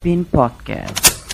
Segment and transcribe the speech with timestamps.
[0.00, 1.28] Pin Podcast.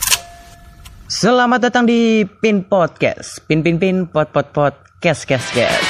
[1.06, 3.38] Selamat datang di Pin Podcast.
[3.46, 5.82] Pin pin pin pot pot pot kes kes kes.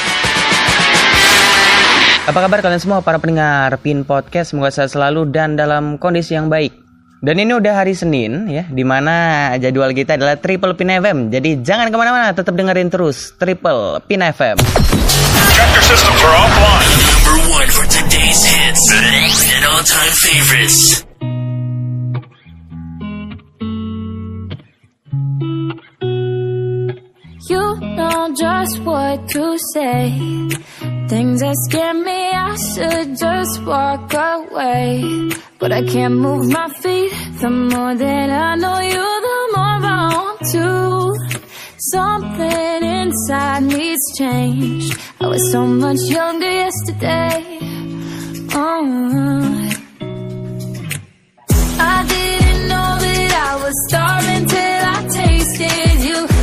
[2.28, 4.52] Apa kabar kalian semua para pendengar Pin Podcast?
[4.52, 6.76] Semoga sehat selalu dan dalam kondisi yang baik.
[7.24, 11.32] Dan ini udah hari Senin ya, di mana jadwal kita adalah Triple Pin FM.
[11.32, 14.60] Jadi jangan ke mana-mana, tetap dengerin terus Triple Pin FM.
[14.60, 16.92] Tractor systems are offline.
[17.24, 18.84] Number one for today's hits
[19.48, 21.05] and all-time favorites.
[28.28, 30.10] Know just what to say.
[31.08, 35.30] Things that scare me, I should just walk away.
[35.58, 37.12] But I can't move my feet.
[37.40, 41.16] The more that I know you, the more I want to.
[41.78, 44.98] Something inside me's changed.
[45.20, 47.44] I was so much younger yesterday.
[48.52, 49.70] Oh.
[51.78, 56.35] I didn't know that I was starving till I tasted you.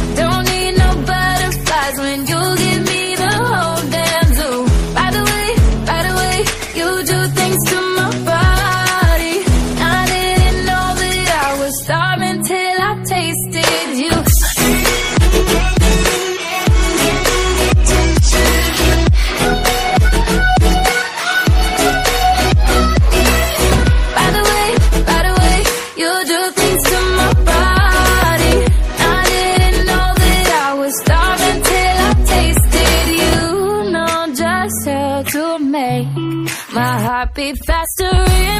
[37.36, 38.12] Beat faster.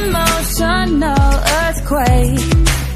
[0.02, 2.40] Emotional earthquake,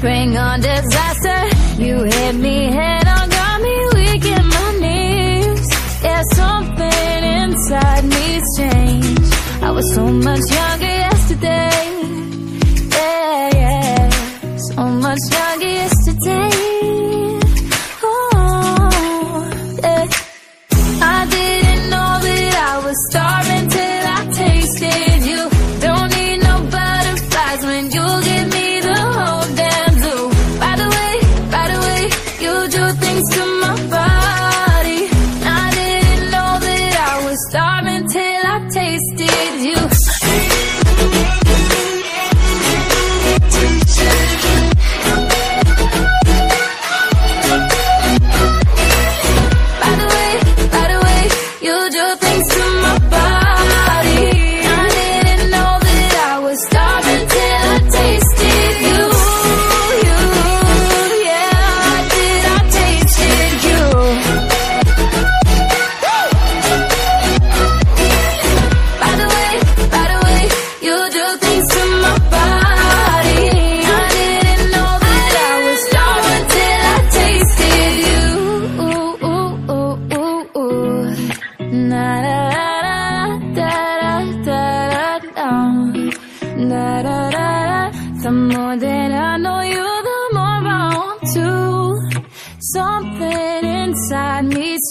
[0.00, 1.82] bring on disaster.
[1.82, 5.66] You hit me head on, got me weak in my knees.
[6.02, 9.34] Yeah, something inside me's changed.
[9.62, 11.70] I was so much younger yesterday.
[12.90, 14.10] Yeah, yeah.
[14.74, 16.07] So much younger yesterday.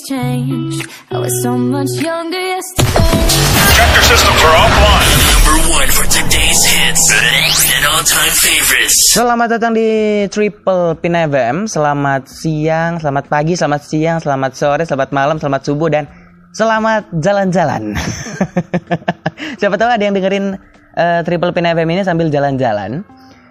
[0.08, 0.88] Changed.
[1.12, 3.28] I was so much younger yesterday.
[3.76, 5.12] Tractor systems are offline.
[5.36, 7.04] Number one for today's hits
[7.76, 8.96] and all-time favorites.
[9.12, 11.68] Selamat datang di Triple Pin FM.
[11.68, 16.08] Selamat siang, selamat pagi, selamat siang, selamat sore, selamat malam, selamat subuh dan
[16.56, 17.92] selamat jalan-jalan.
[19.60, 20.56] Siapa tahu ada yang dengerin
[20.96, 23.04] eh, Triple Pin FM ini sambil jalan-jalan.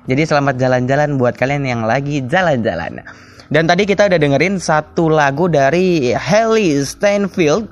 [0.09, 3.05] Jadi selamat jalan-jalan buat kalian yang lagi jalan-jalan.
[3.47, 7.71] Dan tadi kita udah dengerin satu lagu dari Haley Steinfeld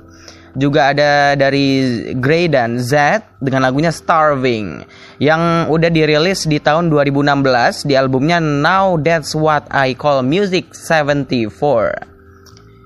[0.55, 4.87] juga ada dari Grey dan Z dengan lagunya Starving
[5.19, 12.07] yang udah dirilis di tahun 2016 di albumnya Now That's What I Call Music 74.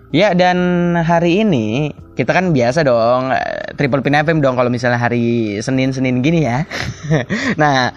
[0.10, 0.58] Ya dan
[0.98, 6.26] hari ini kita kan biasa dong eh, Triple Pin FM dong kalau misalnya hari Senin-Senin
[6.26, 6.66] gini ya.
[7.62, 7.94] nah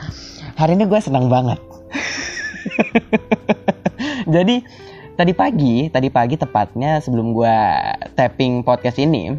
[0.61, 1.57] hari ini gue senang banget.
[4.35, 4.63] Jadi
[5.17, 7.57] tadi pagi, tadi pagi tepatnya sebelum gue
[8.17, 9.37] tapping podcast ini,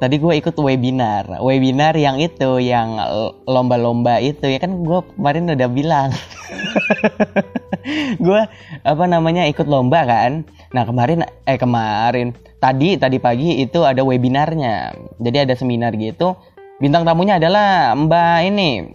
[0.00, 2.96] tadi gue ikut webinar, webinar yang itu, yang
[3.44, 6.08] lomba-lomba itu ya kan gue kemarin udah bilang,
[8.24, 8.40] gue
[8.84, 10.48] apa namanya ikut lomba kan.
[10.72, 12.32] Nah kemarin, eh kemarin,
[12.62, 16.32] tadi tadi pagi itu ada webinarnya, jadi ada seminar gitu.
[16.80, 18.88] Bintang tamunya adalah Mbak ini,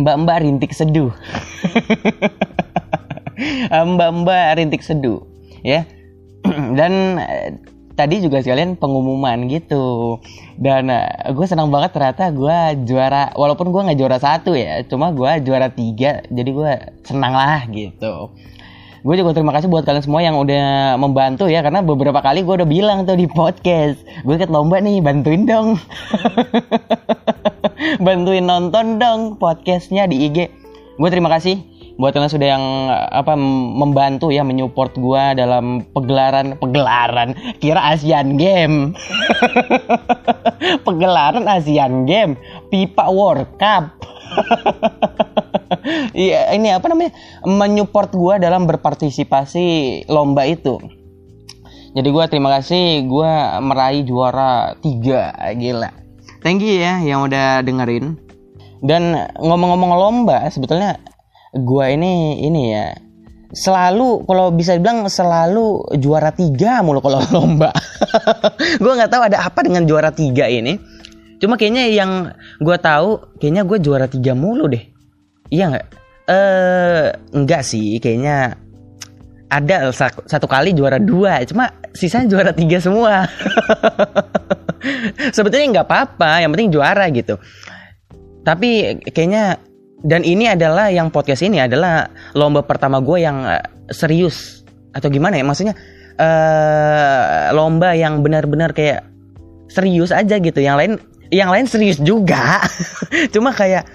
[0.00, 1.12] Mbak-mbak rintik seduh.
[3.96, 5.24] Mbak-mbak rintik seduh,
[5.64, 5.84] ya.
[6.78, 7.56] Dan eh,
[7.94, 10.18] tadi juga sekalian pengumuman gitu.
[10.56, 10.90] Dan
[11.32, 12.58] gue senang banget ternyata gue
[12.88, 16.72] juara walaupun gue nggak juara satu ya cuma gue juara tiga jadi gue
[17.04, 18.32] senang lah gitu.
[19.02, 22.54] Gue juga terima kasih buat kalian semua yang udah membantu ya karena beberapa kali gue
[22.62, 25.74] udah bilang tuh di podcast gue ikut lomba nih bantuin dong.
[28.06, 30.38] Bantuin nonton dong podcastnya di IG
[31.02, 31.71] gue terima kasih
[32.02, 33.38] buat kalian sudah yang apa
[33.78, 38.98] membantu ya menyupport gue dalam pegelaran pegelaran kira Asian Game
[40.86, 42.34] pegelaran Asian Game
[42.74, 43.94] pipa World Cup.
[46.12, 49.66] Iya ini apa namanya menyupport gue dalam berpartisipasi
[50.06, 50.78] lomba itu.
[51.92, 53.32] Jadi gue terima kasih gue
[53.64, 55.90] meraih juara tiga gila.
[56.44, 58.20] Thank you ya yang udah dengerin.
[58.84, 61.00] Dan ngomong-ngomong lomba sebetulnya
[61.52, 62.96] gue ini ini ya
[63.52, 67.70] selalu kalau bisa dibilang selalu juara tiga mulu kalau lomba.
[68.80, 70.80] Gue nggak tahu ada apa dengan juara tiga ini.
[71.36, 74.82] Cuma kayaknya yang gue tahu kayaknya gue juara tiga mulu deh.
[75.52, 75.86] Iya nggak?
[76.32, 77.06] Eh
[77.36, 78.56] enggak sih kayaknya
[79.52, 83.28] ada sa- satu kali juara dua cuma sisanya juara tiga semua.
[85.36, 87.36] Sebetulnya nggak apa-apa yang penting juara gitu.
[88.42, 89.60] Tapi kayaknya
[90.02, 93.62] dan ini adalah yang podcast ini adalah lomba pertama gue yang eh,
[93.94, 94.66] serius.
[94.92, 95.44] Atau gimana ya?
[95.46, 95.74] Maksudnya
[96.18, 99.06] eh lomba yang benar-benar kayak
[99.70, 100.58] serius aja gitu.
[100.58, 100.92] Yang lain
[101.32, 102.60] yang lain serius juga.
[103.34, 103.88] Cuma kayak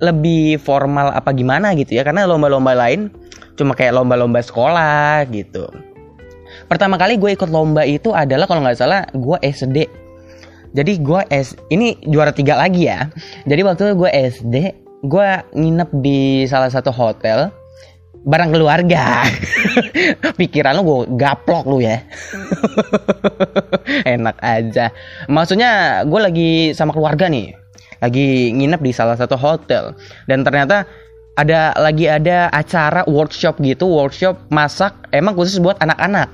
[0.00, 2.02] lebih formal apa gimana gitu ya.
[2.02, 3.12] Karena lomba-lomba lain
[3.60, 5.68] cuma kayak lomba-lomba sekolah gitu.
[6.64, 9.84] Pertama kali gue ikut lomba itu adalah kalau nggak salah gue SD
[10.70, 13.10] jadi gue S ini juara tiga lagi ya.
[13.46, 14.56] Jadi waktu gue SD
[15.00, 17.48] gue nginep di salah satu hotel
[18.20, 19.24] barang keluarga.
[20.40, 22.04] Pikiran lu gue gaplok lu ya.
[24.14, 24.92] Enak aja.
[25.28, 27.56] Maksudnya gue lagi sama keluarga nih.
[28.00, 29.96] Lagi nginep di salah satu hotel.
[30.28, 30.84] Dan ternyata
[31.36, 36.28] ada lagi ada acara workshop gitu workshop masak emang khusus buat anak-anak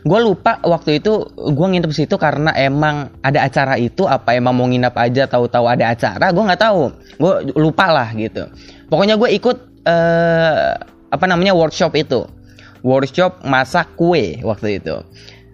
[0.00, 4.64] gue lupa waktu itu gue nginep situ karena emang ada acara itu apa emang mau
[4.64, 6.82] nginep aja tahu-tahu ada acara gue nggak tahu.
[7.20, 8.48] Gue lupa lah gitu.
[8.88, 10.72] Pokoknya gue ikut eh,
[11.12, 12.24] apa namanya workshop itu.
[12.80, 15.04] Workshop masak kue waktu itu.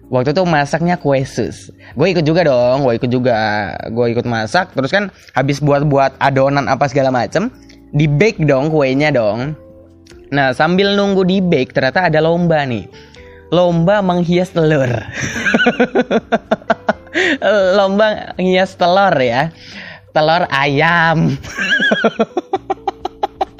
[0.07, 1.67] Waktu itu masaknya kue sus.
[1.99, 3.35] Gue ikut juga dong gue ikut juga
[3.91, 4.71] gue ikut masak.
[4.71, 7.51] Terus kan habis buat-buat adonan apa segala macem
[7.91, 9.51] di bake dong kuenya dong.
[10.31, 13.06] Nah sambil nunggu di bake ternyata ada lomba nih
[13.51, 14.91] lomba menghias telur.
[17.77, 19.49] Lomba menghias telur ya.
[20.13, 21.33] Telur ayam.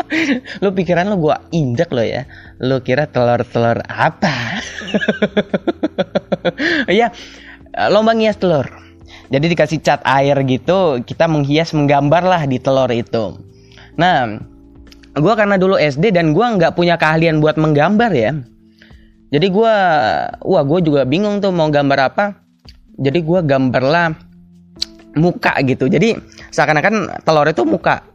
[0.63, 2.23] Lu pikiran lu gua injek lo ya.
[2.63, 4.35] Lu kira telur-telur apa?
[6.87, 7.11] Ya
[7.91, 8.63] lomba ngias telur.
[9.27, 13.35] Jadi dikasih cat air gitu kita menghias menggambar lah di telur itu.
[13.99, 14.39] Nah
[15.19, 18.31] gua karena dulu SD dan gua nggak punya keahlian buat menggambar ya
[19.33, 19.75] jadi gua
[20.41, 22.25] wah gue juga bingung tuh mau gambar apa
[22.97, 24.15] jadi gua gambarlah
[25.17, 26.19] muka gitu jadi
[26.53, 28.05] seakan-akan telur itu muka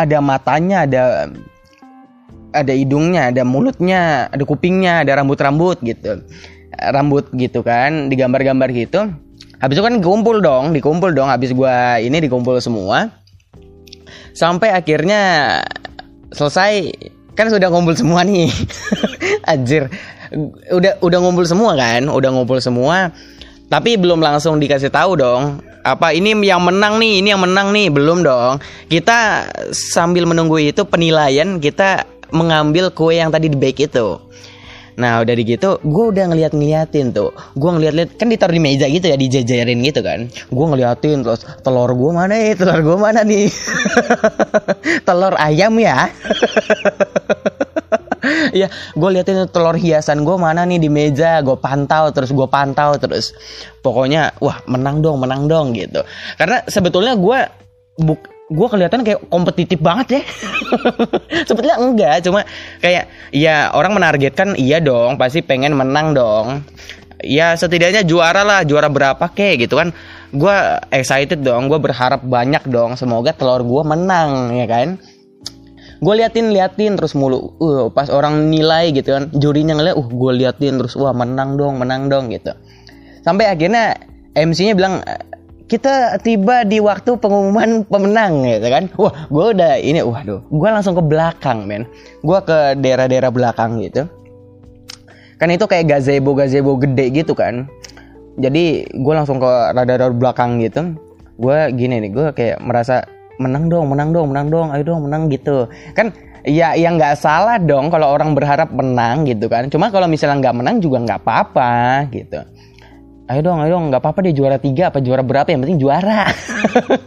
[0.00, 1.28] ada matanya, ada
[2.50, 6.24] ada hidungnya, ada mulutnya, ada kupingnya, ada rambut-rambut gitu.
[6.80, 9.12] Rambut gitu kan, digambar-gambar gitu.
[9.60, 13.12] Habis itu kan dikumpul dong, dikumpul dong habis gua ini dikumpul semua.
[14.32, 15.60] Sampai akhirnya
[16.32, 16.94] selesai
[17.40, 18.52] kan sudah ngumpul semua nih.
[19.50, 19.88] Anjir.
[20.68, 22.04] Udah udah ngumpul semua kan?
[22.12, 23.08] Udah ngumpul semua.
[23.72, 27.88] Tapi belum langsung dikasih tahu dong apa ini yang menang nih ini yang menang nih
[27.88, 28.60] belum dong
[28.92, 34.20] kita sambil menunggu itu penilaian kita mengambil kue yang tadi di bake itu
[35.00, 37.32] nah udah gitu gue udah ngeliat ngeliatin tuh.
[37.56, 40.28] Gue ngeliat-liat kan ditaruh di meja gitu ya dijajarin gitu kan.
[40.52, 43.48] Gue ngeliatin terus telur gue mana nih telur gue mana nih?
[45.08, 46.06] Telur ayam ya?
[48.52, 51.40] Ya gue liatin telur hiasan gue mana nih di meja.
[51.40, 53.32] Gue pantau terus gue pantau terus.
[53.80, 56.04] Pokoknya wah menang dong menang dong gitu.
[56.36, 57.38] Karena sebetulnya gue
[58.00, 60.22] buk gue kelihatan kayak kompetitif banget ya.
[61.48, 62.42] Sebetulnya enggak cuma
[62.82, 66.66] kayak ya orang menargetkan iya dong pasti pengen menang dong.
[67.22, 69.94] Ya setidaknya juara lah juara berapa kek gitu kan.
[70.34, 70.54] Gue
[70.90, 74.98] excited dong gue berharap banyak dong semoga telur gue menang ya kan.
[76.02, 80.32] Gue liatin liatin terus mulu uh, pas orang nilai gitu kan jurinya ngeliat uh gue
[80.42, 82.50] liatin terus wah menang dong menang dong gitu.
[83.22, 83.94] Sampai akhirnya
[84.34, 85.04] MC-nya bilang
[85.70, 88.84] kita tiba di waktu pengumuman pemenang gitu kan?
[88.98, 91.86] Wah gue udah ini waduh gue langsung ke belakang men.
[92.26, 94.10] Gue ke daerah-daerah belakang gitu.
[95.38, 97.70] Kan itu kayak gazebo gazebo gede gitu kan.
[98.42, 100.98] Jadi gue langsung ke radar belakang gitu.
[101.38, 103.06] Gue gini nih gue kayak merasa
[103.38, 105.70] menang dong menang dong menang dong ayo dong menang gitu.
[105.94, 106.10] Kan
[106.42, 109.70] ya yang nggak salah dong kalau orang berharap menang gitu kan.
[109.70, 112.42] Cuma kalau misalnya nggak menang juga nggak apa-apa gitu
[113.30, 113.94] ayo dong ayo dong.
[113.94, 116.26] Nggak apa-apa deh juara tiga apa juara berapa yang penting juara.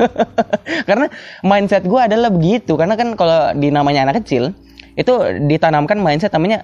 [0.90, 1.12] Karena
[1.44, 2.80] mindset gue adalah begitu.
[2.80, 4.56] Karena kan kalau di namanya anak kecil
[4.96, 5.14] itu
[5.46, 6.64] ditanamkan mindset namanya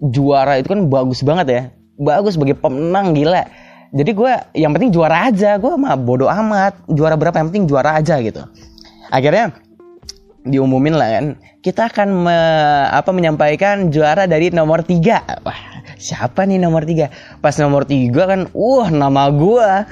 [0.00, 1.62] juara itu kan bagus banget ya.
[2.00, 3.44] Bagus sebagai pemenang gila.
[3.94, 5.60] Jadi gue yang penting juara aja.
[5.60, 6.88] Gue mah bodoh amat.
[6.90, 8.42] Juara berapa yang penting juara aja gitu.
[9.12, 9.54] Akhirnya
[10.44, 11.26] diumumin lah kan.
[11.64, 15.24] Kita akan me- apa menyampaikan juara dari nomor tiga.
[15.40, 15.56] Wah
[15.96, 17.08] siapa nih nomor tiga?
[17.40, 19.88] Pas nomor tiga kan wah nama gua.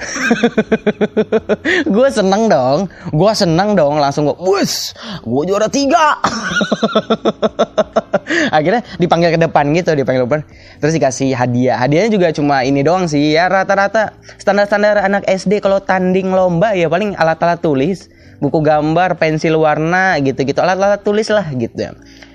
[1.93, 2.85] Gue seneng dong.
[3.09, 4.93] Gue seneng dong langsung gue bus
[5.25, 6.21] gue juara tiga.
[8.55, 10.41] Akhirnya dipanggil ke depan gitu dipanggil ke depan.
[10.77, 11.81] Terus dikasih hadiah.
[11.81, 16.85] Hadiahnya juga cuma ini doang sih ya rata-rata standar-standar anak SD kalau tanding lomba ya
[16.85, 20.61] paling alat-alat tulis buku gambar pensil warna gitu-gitu.
[20.61, 21.93] Alat-alat tulis lah gitu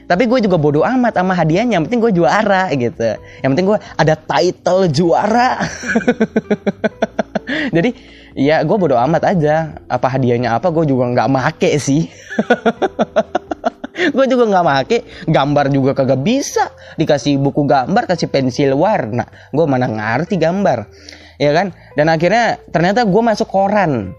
[0.08, 1.76] tapi gue juga bodoh amat sama hadiahnya.
[1.76, 3.20] Yang penting gue juara gitu.
[3.44, 5.60] Yang penting gue ada title juara.
[7.76, 7.92] Jadi
[8.32, 9.76] ya gue bodoh amat aja.
[9.84, 12.08] Apa hadiahnya apa gue juga nggak make sih.
[13.98, 14.98] Gue juga nggak make.
[15.26, 16.70] Gambar juga kagak bisa.
[16.94, 19.26] Dikasih buku gambar kasih pensil warna.
[19.50, 20.86] Gue mana ngerti gambar.
[21.42, 21.74] Ya kan?
[21.98, 24.14] Dan akhirnya ternyata gue masuk koran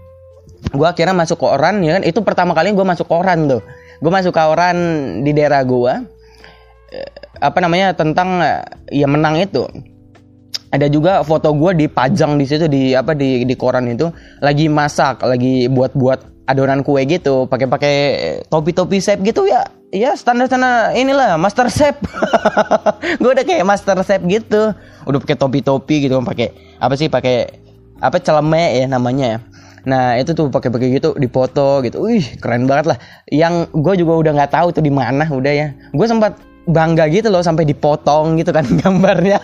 [0.60, 2.02] gue akhirnya masuk koran ya kan?
[2.04, 3.62] Itu pertama kali gue masuk koran tuh.
[4.00, 4.76] Gue masuk koran
[5.24, 6.20] di daerah gue
[6.90, 7.06] Eh,
[7.38, 9.62] apa namanya tentang eh, ya menang itu.
[10.70, 14.10] Ada juga foto gue dipajang di situ di apa di di koran itu.
[14.42, 16.18] Lagi masak lagi buat buat
[16.50, 17.46] adonan kue gitu.
[17.46, 17.94] Pakai pakai
[18.50, 19.62] topi topi chef gitu ya.
[19.90, 21.98] Ya standar standar inilah master chef
[23.22, 24.74] gue udah kayak master chef gitu.
[25.06, 27.50] Udah pakai topi topi gitu pakai apa sih pakai
[28.02, 29.38] apa celeme ya namanya ya
[29.88, 32.04] nah itu tuh pakai pakai gitu dipoto gitu.
[32.04, 32.98] Wih keren banget lah.
[33.28, 35.68] Yang gue juga udah nggak tahu tuh di mana udah ya.
[35.92, 36.36] Gue sempat
[36.68, 39.40] bangga gitu loh sampai dipotong gitu kan gambarnya.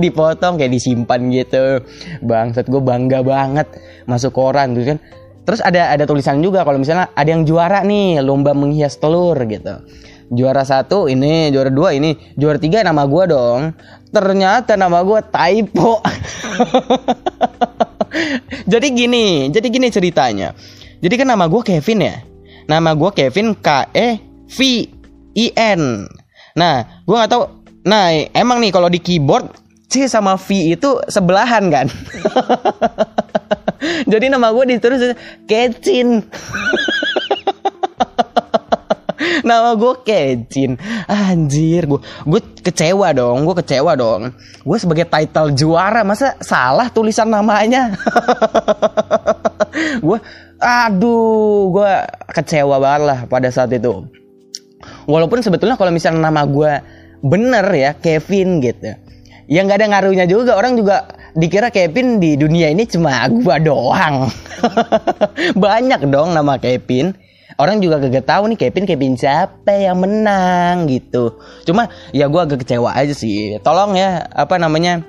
[0.00, 1.80] Dipotong kayak disimpan gitu.
[2.22, 3.66] Bangsat gue bangga banget
[4.04, 4.98] masuk koran tuh kan.
[5.44, 9.84] Terus ada ada tulisan juga kalau misalnya ada yang juara nih lomba menghias telur gitu.
[10.32, 13.76] Juara satu ini juara dua ini juara tiga nama gue dong.
[14.08, 16.00] Ternyata nama gue typo
[18.72, 20.54] jadi gini jadi gini ceritanya.
[21.04, 22.16] Jadi kan nama gue Kevin ya?
[22.64, 24.08] Nama gue Kevin K E
[24.48, 24.58] V
[25.36, 26.08] I N.
[26.56, 27.44] Nah gue nggak tahu.
[27.84, 29.52] Nah emang nih kalau di keyboard
[29.88, 31.86] C sama V itu sebelahan kan?
[34.12, 35.12] Jadi nama gue ditulis
[35.44, 36.18] Kecin
[39.48, 40.76] Nama gue Kecin
[41.08, 44.32] Anjir gue Gue kecewa dong Gue kecewa dong.
[44.64, 47.94] Gue sebagai title juara Masa salah tulisan namanya?
[50.06, 50.18] Gue
[50.60, 51.92] Aduh Gue
[52.32, 54.06] kecewa banget lah Pada saat itu.
[55.08, 56.72] Walaupun sebetulnya kalau misalnya nama gue
[57.24, 58.92] Bener ya Kevin gitu
[59.44, 60.56] Ya nggak ada ngaruhnya juga.
[60.56, 61.04] Orang juga
[61.36, 64.32] dikira Kevin di dunia ini cuma gue doang.
[65.64, 67.12] Banyak dong nama Kevin
[67.58, 71.38] orang juga gak tahu nih Kevin Kevin siapa yang menang gitu.
[71.66, 73.58] Cuma ya gue agak kecewa aja sih.
[73.62, 75.02] Tolong ya apa namanya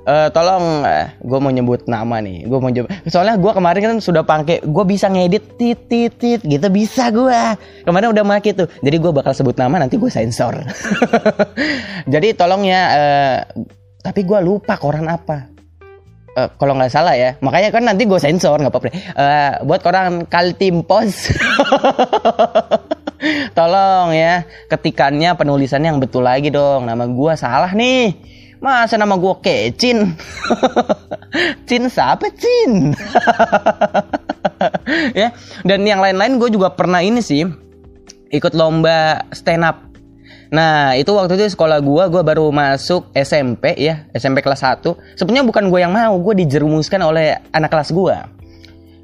[0.00, 0.82] eh tolong
[1.20, 2.46] gue mau nyebut nama nih.
[2.46, 6.40] Gue mau nyebut soalnya gue kemarin kan sudah pakai gue bisa ngedit tit tit tit
[6.42, 6.66] gitu.
[6.70, 7.40] Bisa gue
[7.86, 8.70] kemarin udah make tuh.
[8.82, 10.56] Jadi gue bakal sebut nama nanti gue sensor.
[12.12, 13.38] Jadi tolong ya eh,
[14.00, 15.49] tapi gue lupa koran apa
[16.30, 17.34] Eh, kalau nggak salah ya.
[17.42, 18.88] Makanya kan nanti gue sensor nggak apa-apa.
[18.94, 21.34] Eh, buat koran Kaltim Pos
[23.58, 24.46] tolong ya.
[24.70, 26.86] Ketikannya penulisannya yang betul lagi dong.
[26.86, 28.14] Nama gue salah nih.
[28.60, 30.14] Masa nama gue kecin?
[31.68, 32.72] Cin siapa Cin?
[35.16, 35.32] Ya.
[35.64, 37.48] Dan yang lain-lain gue juga pernah ini sih
[38.30, 39.89] ikut lomba stand up
[40.50, 44.82] Nah itu waktu itu sekolah gua gua baru masuk SMP ya SMP kelas 1
[45.14, 48.26] Sebenarnya bukan gue yang mau gue dijerumuskan oleh anak kelas gua.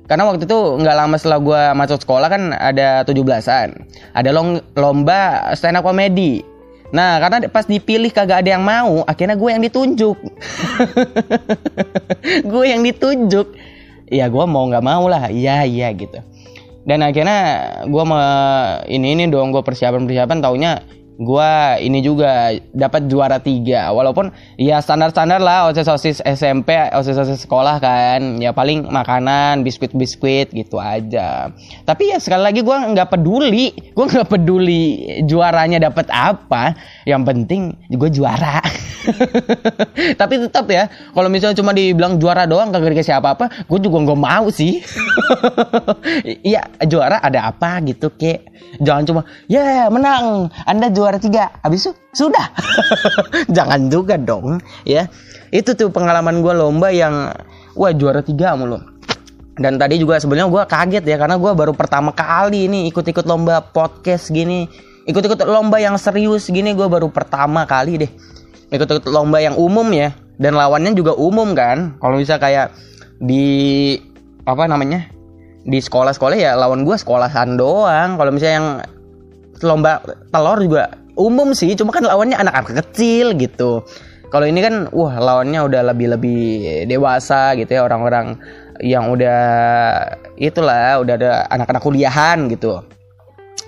[0.07, 3.69] Karena waktu itu nggak lama setelah gua masuk sekolah kan ada 17an
[4.15, 6.43] Ada long, lomba stand up comedy.
[6.91, 10.19] Nah karena pas dipilih kagak ada yang mau Akhirnya gue yang ditunjuk.
[12.50, 13.55] Gue yang ditunjuk.
[14.11, 15.31] Ya gue mau nggak mau lah.
[15.31, 16.19] Iya iya gitu.
[16.87, 17.38] Dan akhirnya
[17.87, 18.05] gue
[18.91, 20.79] ini ini dong gue persiapan persiapan taunya
[21.20, 23.92] gua ini juga dapat juara tiga.
[23.92, 28.40] Walaupun ya standar-standar lah osis osis SMP osis osis sekolah kan.
[28.40, 31.52] Ya paling makanan biskuit biskuit gitu aja.
[31.85, 33.73] Tapi ya sekali lagi gua nggak peduli.
[33.92, 34.85] Gua nggak peduli
[35.26, 36.76] juaranya dapat apa.
[37.06, 38.58] Yang penting gue juara.
[40.20, 44.20] Tapi tetap ya kalau misalnya cuma dibilang juara doang kagak dikasih apa-apa gue juga nggak
[44.20, 44.82] mau sih.
[46.26, 48.46] Iya juara ada apa gitu kek?
[48.82, 50.50] Jangan cuma ya menang.
[50.66, 51.55] Anda juara tiga.
[51.63, 52.51] Habis itu sudah.
[53.57, 55.07] Jangan juga dong ya.
[55.55, 57.31] Itu tuh pengalaman gue lomba yang
[57.79, 58.97] wah juara tiga mulu
[59.57, 63.65] dan tadi juga sebenarnya gue kaget ya karena gue baru pertama kali ini ikut-ikut lomba
[63.65, 64.69] podcast gini.
[65.09, 68.11] Ikut-ikut lomba yang serius gini gue baru pertama kali deh.
[68.69, 70.13] Ikut-ikut lomba yang umum ya.
[70.37, 71.97] Dan lawannya juga umum kan.
[71.97, 72.77] Kalau bisa kayak
[73.17, 73.97] di
[74.45, 75.09] apa namanya
[75.65, 78.21] di sekolah-sekolah ya lawan gue sekolahan doang.
[78.21, 78.69] Kalau misalnya yang
[79.65, 80.85] lomba telur juga
[81.17, 83.85] umum sih cuma kan lawannya anak-anak kecil gitu
[84.29, 88.37] kalau ini kan wah lawannya udah lebih-lebih dewasa gitu ya orang-orang
[88.85, 89.41] yang udah
[90.37, 92.85] itulah udah ada anak-anak kuliahan gitu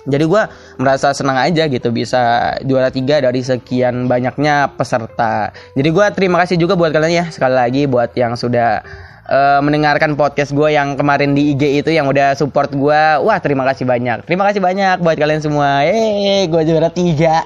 [0.08, 0.42] jadi gue
[0.80, 5.52] merasa senang aja gitu bisa juara tiga dari sekian banyaknya peserta.
[5.76, 8.80] Jadi gue terima kasih juga buat kalian ya sekali lagi buat yang sudah
[9.28, 13.02] eh, mendengarkan podcast gue yang kemarin di IG itu yang udah support gue.
[13.22, 14.24] Wah terima kasih banyak.
[14.24, 15.84] Terima kasih banyak buat kalian semua.
[15.84, 17.44] Eh gue juara tiga.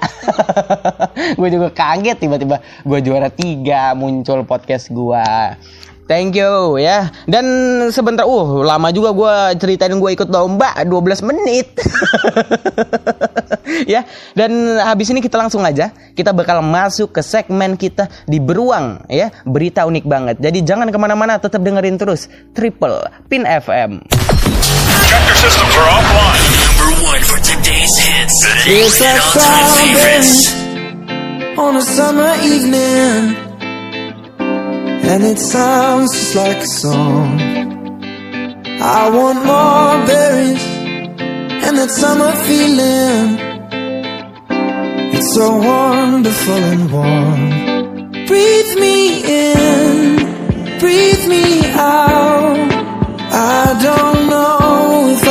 [1.39, 5.27] gue juga kaget tiba-tiba gue juara tiga muncul podcast gue.
[6.13, 7.09] Thank you ya.
[7.25, 7.47] Dan
[7.89, 11.73] sebentar, uh lama juga gue ceritain gue ikut lomba 12 menit.
[13.97, 14.05] ya.
[14.37, 19.33] Dan habis ini kita langsung aja kita bakal masuk ke segmen kita di beruang ya
[19.49, 20.37] berita unik banget.
[20.37, 24.05] Jadi jangan ke mana-mana, tetap dengerin terus Triple Pin FM.
[25.43, 26.45] Systems are offline.
[26.77, 27.97] Number one for today's
[31.77, 33.52] a summer evening,
[35.13, 37.39] and it sounds just like a song.
[38.81, 40.65] I want more berries
[41.65, 43.29] and that summer feeling.
[45.15, 47.43] It's so wonderful and warm.
[48.31, 48.97] Breathe me
[49.45, 50.17] in,
[50.81, 52.73] breathe me out.
[53.35, 55.22] I don't know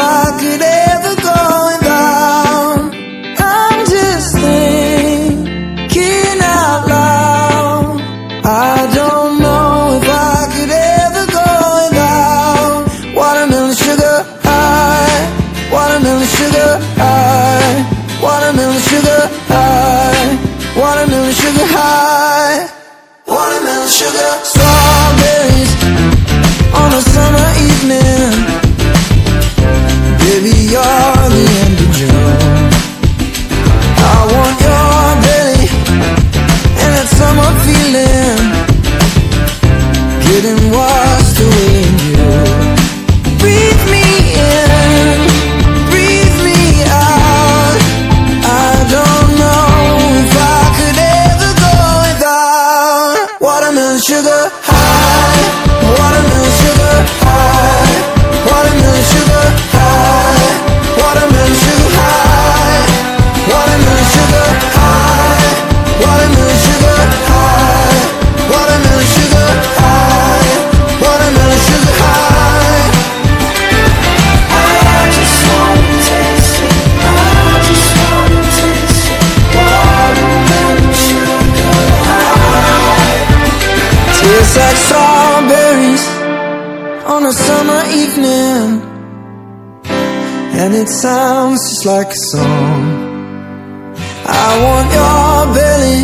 [87.31, 88.67] a summer evening,
[90.59, 92.81] and it sounds just like a song.
[94.43, 96.01] I want your belly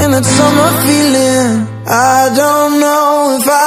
[0.00, 1.52] and that summer feeling.
[1.86, 3.65] I don't know if I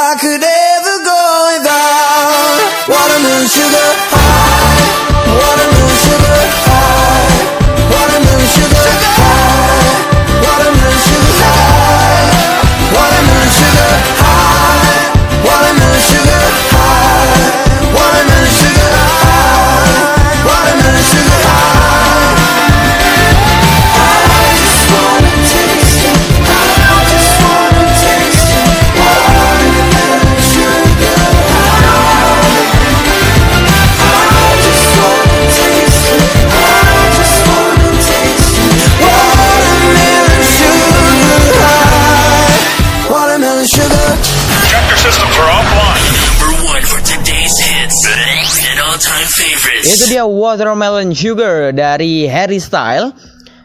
[50.10, 53.14] dia Watermelon Sugar dari Harry Style.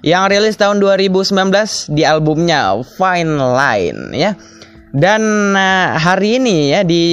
[0.05, 1.33] yang rilis tahun 2019
[1.97, 4.37] di albumnya Fine Line ya.
[4.93, 5.25] Dan
[5.57, 7.05] eh, hari ini ya di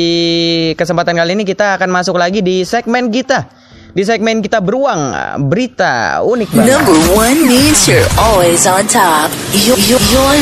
[0.76, 3.48] kesempatan kali ini kita akan masuk lagi di segmen kita.
[3.96, 5.15] Di segmen kita beruang
[5.48, 6.67] berita unik banget.
[6.67, 9.32] Number one means you're always on top.
[9.63, 10.36] Your, your, your,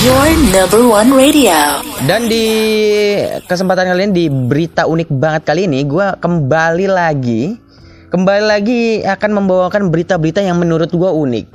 [0.00, 1.84] your number one radio.
[2.08, 2.48] Dan di
[3.44, 7.68] kesempatan kali ini di berita unik banget kali ini gue kembali lagi
[8.10, 11.46] kembali lagi akan membawakan berita-berita yang menurut gue unik.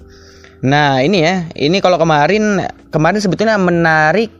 [0.63, 4.31] Nah ini ya, ini kalau kemarin kemarin sebetulnya menarik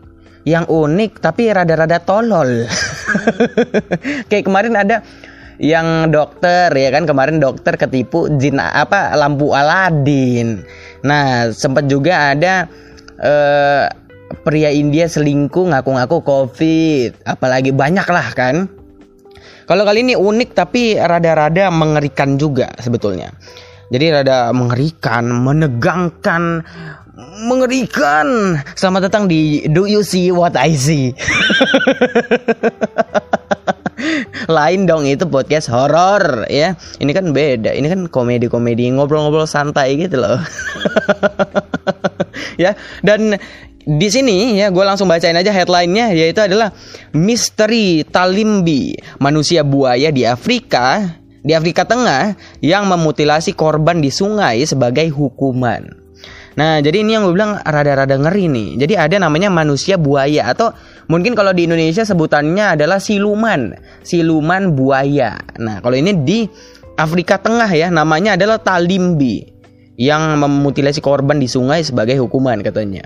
[0.47, 2.65] yang unik tapi rada-rada tolol.
[4.32, 5.04] Kayak kemarin ada
[5.60, 10.63] yang dokter ya kan kemarin dokter ketipu jin apa lampu Aladin.
[11.04, 12.71] Nah sempat juga ada
[13.19, 13.86] eh,
[14.47, 17.28] pria India selingkuh ngaku-ngaku COVID.
[17.28, 18.71] Apalagi banyak lah kan.
[19.65, 23.34] Kalau kali ini unik tapi rada-rada mengerikan juga sebetulnya.
[23.89, 26.62] Jadi rada mengerikan, menegangkan,
[27.49, 28.62] mengerikan.
[28.78, 31.17] Selamat datang di Do You See What I See.
[34.45, 36.78] Lain dong itu podcast horor ya.
[37.01, 37.73] Ini kan beda.
[37.73, 40.38] Ini kan komedi-komedi ngobrol-ngobrol santai gitu loh.
[42.62, 43.41] ya dan
[43.86, 46.74] di sini ya gue langsung bacain aja headline-nya yaitu adalah
[47.13, 52.34] misteri Talimbi manusia buaya di Afrika di Afrika Tengah
[52.65, 55.86] yang memutilasi korban di sungai sebagai hukuman.
[56.56, 58.69] Nah, jadi ini yang gue bilang rada-rada ngeri nih.
[58.82, 60.71] Jadi ada namanya manusia buaya atau
[61.12, 65.38] mungkin kalau di Indonesia sebutannya adalah siluman, siluman buaya.
[65.62, 66.48] Nah, kalau ini di
[66.95, 69.43] Afrika Tengah ya namanya adalah talimbi
[70.00, 73.04] yang memutilasi korban di sungai sebagai hukuman katanya.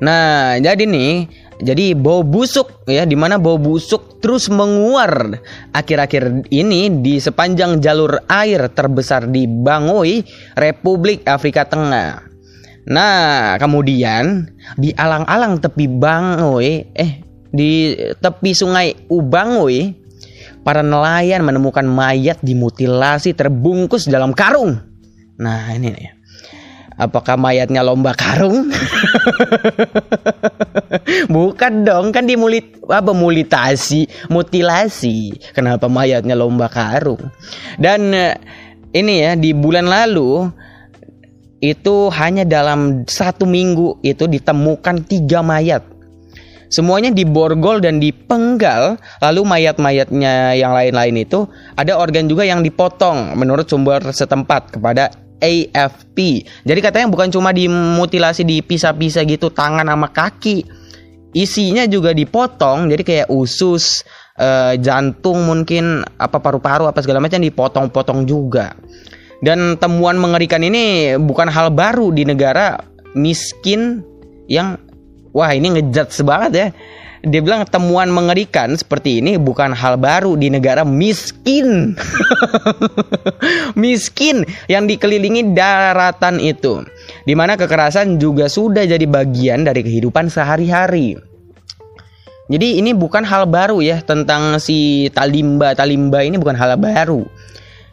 [0.00, 1.28] Nah, jadi nih,
[1.60, 5.36] jadi bau busuk ya, di mana bau busuk terus menguar
[5.76, 10.24] akhir-akhir ini di sepanjang jalur air terbesar di Bangui,
[10.56, 12.24] Republik Afrika Tengah.
[12.88, 14.48] Nah, kemudian
[14.80, 17.20] di alang-alang tepi Bangui, eh
[17.52, 20.00] di tepi sungai Ubangui,
[20.64, 24.80] para nelayan menemukan mayat dimutilasi terbungkus dalam karung.
[25.36, 26.19] Nah, ini nih.
[27.00, 28.68] Apakah mayatnya lomba karung?
[31.32, 35.32] Bukan dong, kan dimulit apa mulitasi, mutilasi.
[35.56, 37.32] Kenapa mayatnya lomba karung?
[37.80, 38.36] Dan eh,
[38.92, 40.52] ini ya di bulan lalu
[41.64, 45.80] itu hanya dalam satu minggu itu ditemukan tiga mayat.
[46.70, 53.66] Semuanya diborgol dan dipenggal, lalu mayat-mayatnya yang lain-lain itu ada organ juga yang dipotong menurut
[53.66, 55.10] sumber setempat kepada
[55.40, 56.46] AFP.
[56.68, 60.68] Jadi katanya bukan cuma dimutilasi dipisah-pisah gitu tangan sama kaki.
[61.32, 64.02] Isinya juga dipotong jadi kayak usus,
[64.38, 68.76] eh, jantung mungkin apa paru-paru apa segala macam dipotong-potong juga.
[69.40, 72.76] Dan temuan mengerikan ini bukan hal baru di negara
[73.16, 74.04] miskin
[74.50, 74.76] yang
[75.32, 76.68] wah ini ngejat banget ya.
[77.20, 81.92] Dia bilang temuan mengerikan seperti ini bukan hal baru di negara miskin.
[83.82, 86.80] miskin yang dikelilingi daratan itu.
[87.28, 91.20] Di mana kekerasan juga sudah jadi bagian dari kehidupan sehari-hari.
[92.50, 97.22] Jadi ini bukan hal baru ya tentang si Talimba Talimba ini bukan hal baru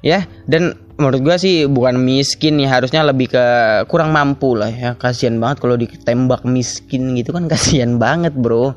[0.02, 3.46] ya dan menurut gua sih bukan miskin ya harusnya lebih ke
[3.86, 8.74] kurang mampu lah ya kasihan banget kalau ditembak miskin gitu kan kasihan banget bro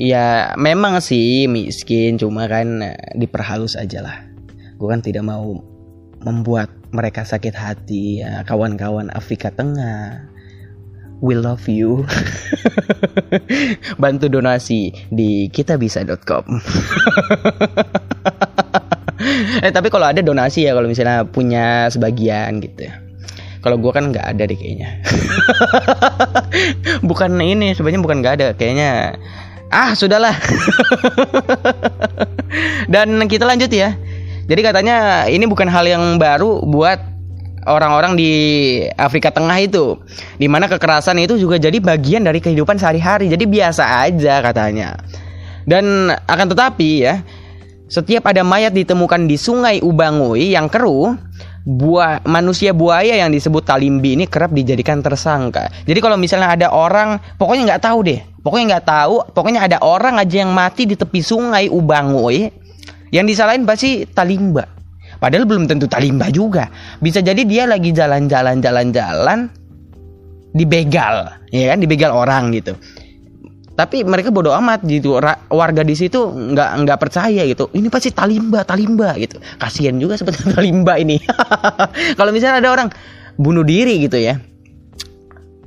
[0.00, 4.16] ya memang sih miskin cuma kan eh, diperhalus aja lah.
[4.80, 5.60] Gue kan tidak mau
[6.24, 8.24] membuat mereka sakit hati.
[8.24, 10.24] Ya kawan-kawan Afrika Tengah
[11.20, 12.08] we love you.
[14.02, 16.44] Bantu donasi di kitabisa.com
[19.60, 22.88] eh tapi kalau ada donasi ya kalau misalnya punya sebagian gitu.
[23.60, 25.04] Kalau gue kan nggak ada deh kayaknya.
[27.08, 28.48] Bukan ini sebenarnya bukan nggak ada.
[28.56, 29.20] Kayaknya
[29.70, 30.34] ah sudahlah.
[32.90, 33.94] Dan kita lanjut ya.
[34.50, 36.98] Jadi katanya ini bukan hal yang baru buat
[37.70, 38.32] orang-orang di
[38.98, 39.94] Afrika Tengah itu.
[40.36, 43.30] Di mana kekerasan itu juga jadi bagian dari kehidupan sehari-hari.
[43.30, 44.98] Jadi biasa aja katanya.
[45.64, 47.22] Dan akan tetapi ya
[47.90, 51.14] setiap ada mayat ditemukan di sungai Ubangui yang keruh
[51.66, 55.68] buah manusia buaya yang disebut talimbi ini kerap dijadikan tersangka.
[55.84, 60.20] Jadi kalau misalnya ada orang, pokoknya nggak tahu deh, pokoknya nggak tahu, pokoknya ada orang
[60.20, 62.48] aja yang mati di tepi sungai Ubangui,
[63.12, 64.66] yang disalahin pasti talimba.
[65.20, 66.72] Padahal belum tentu talimba juga.
[67.02, 69.52] Bisa jadi dia lagi jalan-jalan jalan-jalan
[70.56, 72.72] dibegal, ya kan, dibegal orang gitu.
[73.76, 75.16] Tapi mereka bodoh amat gitu.
[75.48, 77.72] Warga di situ nggak nggak percaya gitu.
[77.72, 79.40] Ini pasti talimba talimba gitu.
[79.56, 81.16] Kasihan juga seperti talimba ini.
[82.18, 82.88] Kalau misalnya ada orang
[83.40, 84.36] bunuh diri gitu ya.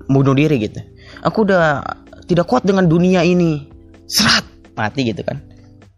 [0.06, 0.78] Bunuh diri gitu.
[1.26, 1.82] Aku udah
[2.28, 3.68] tidak kuat dengan dunia ini.
[4.08, 4.46] Serat.
[4.74, 5.40] Mati gitu kan.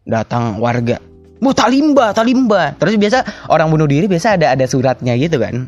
[0.05, 0.99] Datang warga.
[1.43, 5.67] Mau talimba talimba terus biasa orang bunuh diri biasa ada ada suratnya gitu kan.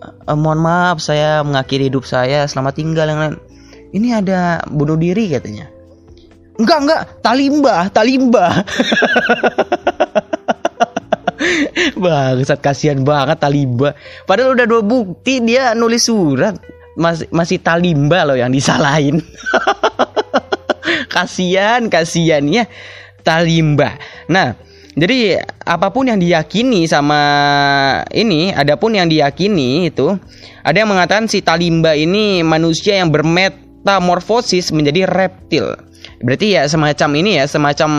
[0.00, 2.46] "Eh, mohon maaf saya mengakhiri hidup saya.
[2.46, 3.36] Selamat tinggal yang lain.
[3.90, 5.66] Ini ada bunuh diri katanya.
[6.60, 7.02] Enggak enggak.
[7.24, 8.46] Talimba talimba
[12.00, 13.96] Bangsat kasihan banget Talimba.
[14.28, 16.56] Padahal udah dua bukti dia nulis surat
[16.98, 19.22] masih masih Talimba loh yang disalahin.
[21.14, 22.64] kasihan kasihan ya
[23.20, 24.00] Talimba.
[24.30, 24.56] Nah,
[24.96, 27.22] jadi apa pun yang diyakini sama
[28.10, 30.16] ini, adapun yang diyakini itu
[30.66, 35.76] ada yang mengatakan si Talimba ini manusia yang bermetamorfosis menjadi reptil.
[36.20, 37.90] Berarti ya semacam ini ya, semacam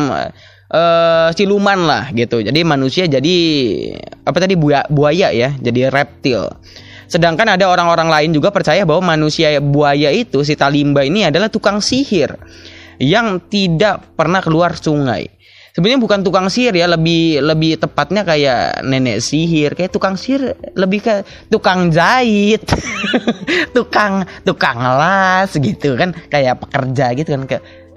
[0.71, 2.43] eh siluman lah gitu.
[2.43, 3.37] Jadi manusia jadi
[4.25, 6.49] apa tadi buaya, buaya ya, jadi reptil.
[7.11, 11.83] Sedangkan ada orang-orang lain juga percaya bahwa manusia buaya itu si Talimba ini adalah tukang
[11.83, 12.39] sihir
[13.03, 15.27] yang tidak pernah keluar sungai.
[15.75, 21.03] Sebenarnya bukan tukang sihir ya, lebih lebih tepatnya kayak nenek sihir, kayak tukang sihir lebih
[21.03, 21.15] ke
[21.51, 22.63] tukang jahit,
[23.75, 27.43] tukang tukang las gitu kan, kayak pekerja gitu kan,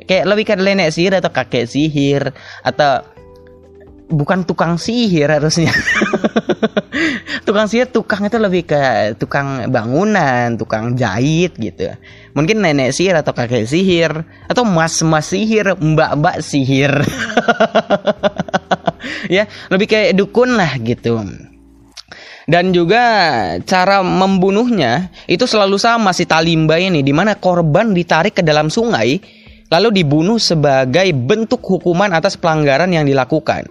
[0.07, 2.31] kayak lebih ke nenek sihir atau kakek sihir
[2.63, 3.14] atau
[4.15, 5.75] bukan tukang sihir harusnya.
[7.47, 11.93] tukang sihir tukang itu lebih ke tukang bangunan, tukang jahit gitu.
[12.33, 17.05] Mungkin nenek sihir atau kakek sihir atau mas-mas sihir, mbak-mbak sihir.
[19.37, 21.21] ya, lebih kayak dukun lah gitu.
[22.45, 23.05] Dan juga
[23.65, 29.17] cara membunuhnya itu selalu sama si Talimba ini di mana korban ditarik ke dalam sungai
[29.73, 33.65] lalu dibunuh sebagai bentuk hukuman atas pelanggaran yang dilakukan.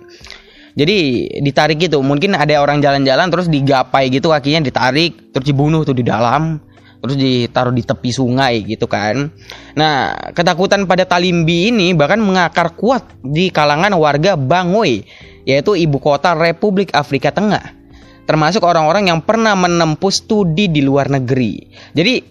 [0.74, 5.94] Jadi ditarik gitu, mungkin ada orang jalan-jalan terus digapai gitu kakinya ditarik terus dibunuh tuh
[5.94, 6.58] di dalam
[7.04, 9.28] terus ditaruh di tepi sungai gitu kan.
[9.76, 15.04] Nah, ketakutan pada Talimbi ini bahkan mengakar kuat di kalangan warga Bangui,
[15.44, 17.76] yaitu ibu kota Republik Afrika Tengah.
[18.24, 21.60] Termasuk orang-orang yang pernah menempuh studi di luar negeri.
[21.92, 22.24] Jadi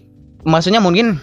[0.49, 1.21] maksudnya mungkin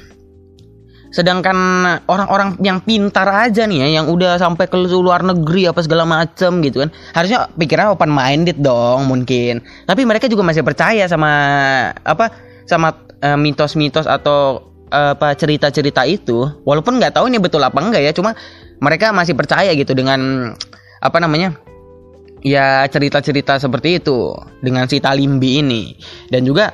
[1.09, 1.57] sedangkan
[2.05, 6.61] orang-orang yang pintar aja nih ya yang udah sampai ke luar negeri apa segala macem
[6.61, 6.89] gitu kan.
[7.17, 9.65] Harusnya pikirannya open minded dong mungkin.
[9.89, 11.31] Tapi mereka juga masih percaya sama
[12.05, 12.29] apa
[12.69, 12.93] sama
[13.25, 16.45] eh, mitos-mitos atau eh, apa cerita-cerita itu.
[16.61, 18.37] Walaupun nggak tahu ini betul apa enggak ya cuma
[18.77, 20.53] mereka masih percaya gitu dengan
[21.01, 21.57] apa namanya
[22.45, 25.97] ya cerita-cerita seperti itu dengan si Talimbi ini.
[26.29, 26.69] Dan juga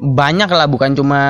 [0.00, 1.22] banyak lah bukan cuma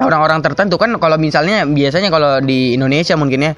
[0.00, 3.52] orang-orang tertentu kan kalau misalnya biasanya kalau di Indonesia mungkin ya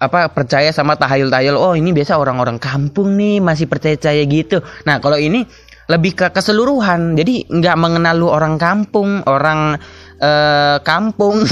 [0.00, 4.64] apa percaya sama tahayul-tahayul oh ini biasa orang-orang kampung nih masih percaya-percaya gitu.
[4.88, 5.44] Nah kalau ini
[5.92, 7.18] lebih ke keseluruhan.
[7.18, 9.76] Jadi nggak mengenal lu orang kampung orang
[10.16, 11.42] eh, kampung.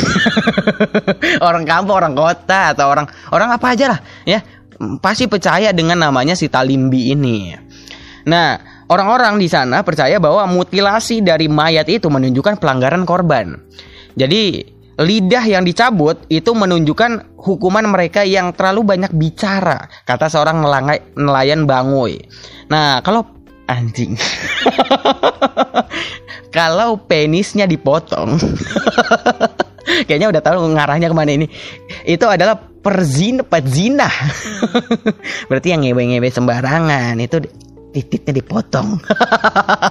[1.49, 4.41] Orang kampung orang kota atau orang orang apa aja lah ya.
[5.03, 7.51] Pasti percaya dengan namanya si Talimbi ini.
[8.29, 13.59] Nah orang-orang di sana percaya bahwa mutilasi dari mayat itu menunjukkan pelanggaran korban
[14.19, 14.67] jadi
[14.99, 21.71] lidah yang dicabut itu menunjukkan hukuman mereka yang terlalu banyak bicara, kata seorang nelangai- nelayan
[21.71, 22.19] Bangui.
[22.67, 23.23] Nah, kalau
[23.71, 24.19] anjing.
[26.57, 28.43] kalau penisnya dipotong.
[30.11, 31.47] Kayaknya udah tahu ngarahnya ke mana ini.
[32.05, 34.11] Itu adalah perzin pezina.
[35.49, 37.41] Berarti yang ngewe-ngewe sembarangan itu
[37.93, 39.01] titiknya dipotong.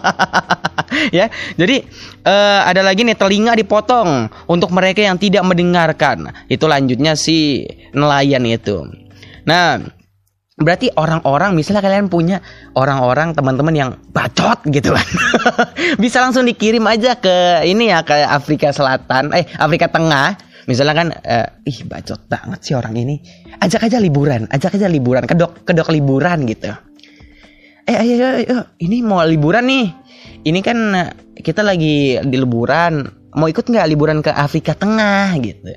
[1.17, 1.27] ya.
[1.57, 1.77] Jadi
[2.23, 6.31] eh, ada lagi nih telinga dipotong untuk mereka yang tidak mendengarkan.
[6.47, 8.86] Itu lanjutnya si nelayan itu.
[9.47, 9.79] Nah,
[10.57, 12.43] berarti orang-orang misalnya kalian punya
[12.75, 15.07] orang-orang teman-teman yang bacot gitu kan.
[16.03, 20.47] Bisa langsung dikirim aja ke ini ya ke Afrika Selatan, eh Afrika Tengah.
[20.67, 23.23] Misalnya kan eh, ih bacot banget sih orang ini.
[23.57, 26.75] Ajak aja liburan, ajak aja liburan, kedok kedok liburan gitu
[27.88, 29.88] eh ayo, ayo, ayo, ini mau liburan nih.
[30.43, 33.08] Ini kan eh, kita lagi di liburan.
[33.39, 35.71] Mau ikut nggak liburan ke Afrika Tengah gitu.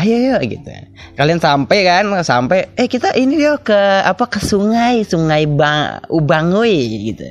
[0.00, 0.72] Ayo ayo gitu.
[1.20, 2.72] Kalian sampai kan sampai.
[2.80, 7.28] Eh kita ini yuk ke apa ke sungai sungai bang Ubangui gitu.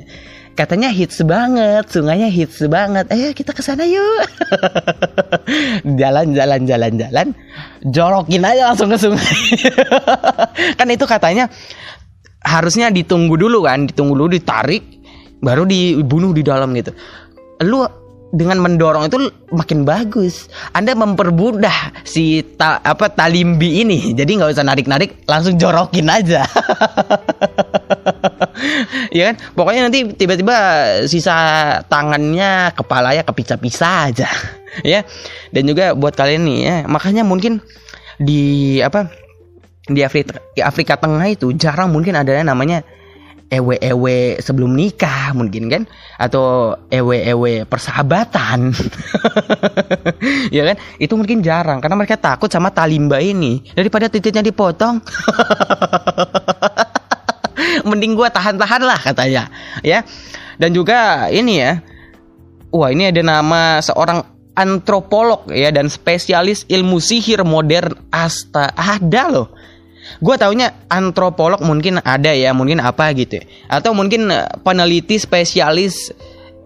[0.52, 3.08] Katanya hits banget sungainya hits banget.
[3.10, 4.28] Ayo kita ke sana yuk.
[6.00, 7.26] Jalan jalan jalan jalan.
[7.88, 9.42] Jorokin aja langsung ke sungai.
[10.78, 11.48] Kan itu katanya
[12.42, 14.82] harusnya ditunggu dulu kan ditunggu dulu ditarik
[15.42, 16.94] baru dibunuh di dalam gitu
[17.62, 17.86] lu
[18.32, 20.48] dengan mendorong itu makin bagus.
[20.72, 24.16] Anda mempermudah si ta, apa talimbi ini.
[24.16, 26.40] Jadi nggak usah narik-narik, langsung jorokin aja.
[29.16, 29.36] ya kan?
[29.52, 30.56] Pokoknya nanti tiba-tiba
[31.04, 31.36] sisa
[31.92, 34.28] tangannya, kepalanya kepisah-pisah aja.
[34.96, 35.04] ya.
[35.52, 37.60] Dan juga buat kalian nih ya, makanya mungkin
[38.16, 39.12] di apa
[39.88, 42.86] di Afrika, di Afrika Tengah itu jarang mungkin ada namanya
[43.52, 45.82] ewe-ewe sebelum nikah mungkin kan?
[46.16, 48.70] Atau ewe-ewe persahabatan.
[50.52, 50.76] Ya kan?
[51.00, 53.64] Itu mungkin jarang karena mereka takut sama talimba ini.
[53.72, 55.00] Daripada titiknya dipotong.
[57.88, 59.48] Mending gua tahan-tahan lah katanya.
[59.80, 60.04] Ya?
[60.60, 61.80] Dan juga ini ya.
[62.70, 67.96] Wah ini ada nama seorang antropolog ya dan spesialis ilmu sihir modern.
[68.12, 69.48] Asta ada loh
[70.20, 73.44] gue taunya antropolog mungkin ada ya mungkin apa gitu ya.
[73.70, 76.12] atau mungkin eh, peneliti spesialis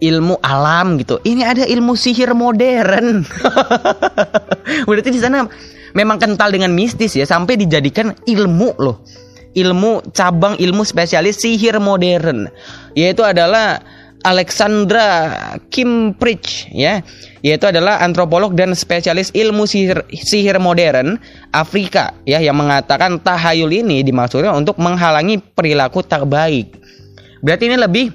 [0.01, 1.17] ilmu alam gitu.
[1.25, 3.25] Ini ada ilmu sihir modern.
[4.87, 5.45] Berarti di sana
[5.97, 9.01] memang kental dengan mistis ya sampai dijadikan ilmu loh.
[9.57, 12.45] Ilmu cabang ilmu spesialis sihir modern.
[12.93, 13.81] Yaitu adalah
[14.25, 15.37] Alexandra
[15.69, 17.05] Kimpridge ya
[17.45, 21.21] yaitu adalah antropolog dan spesialis ilmu sihir, sihir modern
[21.53, 26.73] Afrika ya yang mengatakan tahayul ini dimaksudkan untuk menghalangi perilaku tak baik.
[27.45, 28.05] Berarti ini lebih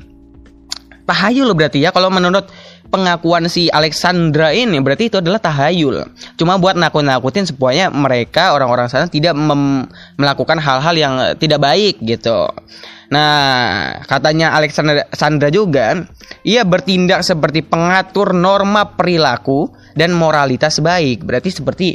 [1.07, 2.51] tahayul berarti ya kalau menurut
[2.93, 6.05] pengakuan si Alexandra ini berarti itu adalah tahayul.
[6.37, 9.33] Cuma buat nakut-nakutin supaya mereka orang-orang sana tidak
[10.21, 12.53] melakukan hal-hal yang tidak baik gitu.
[13.13, 16.01] Nah, katanya Alexandra Sandra juga,
[16.49, 21.21] ia bertindak seperti pengatur norma perilaku dan moralitas baik.
[21.29, 21.89] Berarti seperti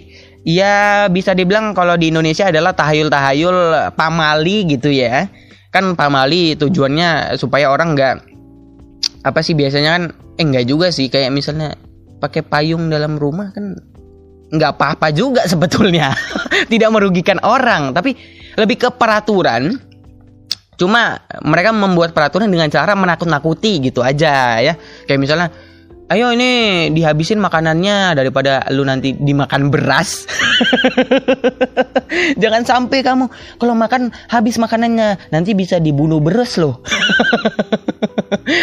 [0.45, 3.58] ya bisa dibilang kalau di Indonesia adalah tahayul-tahayul
[3.97, 5.25] pamali gitu ya.
[5.73, 8.15] Kan pamali tujuannya supaya orang nggak
[9.25, 10.03] apa sih biasanya kan
[10.38, 11.73] eh enggak juga sih kayak misalnya
[12.21, 13.73] pakai payung dalam rumah kan
[14.53, 16.15] nggak apa-apa juga sebetulnya
[16.71, 18.15] tidak merugikan orang tapi
[18.56, 19.75] lebih ke peraturan
[20.78, 24.74] cuma mereka membuat peraturan dengan cara menakut-nakuti gitu aja ya.
[25.10, 25.48] Kayak misalnya
[26.08, 30.24] ayo ini dihabisin makanannya daripada lu nanti dimakan beras.
[32.42, 33.28] Jangan sampai kamu
[33.60, 36.80] kalau makan habis makanannya nanti bisa dibunuh beras loh.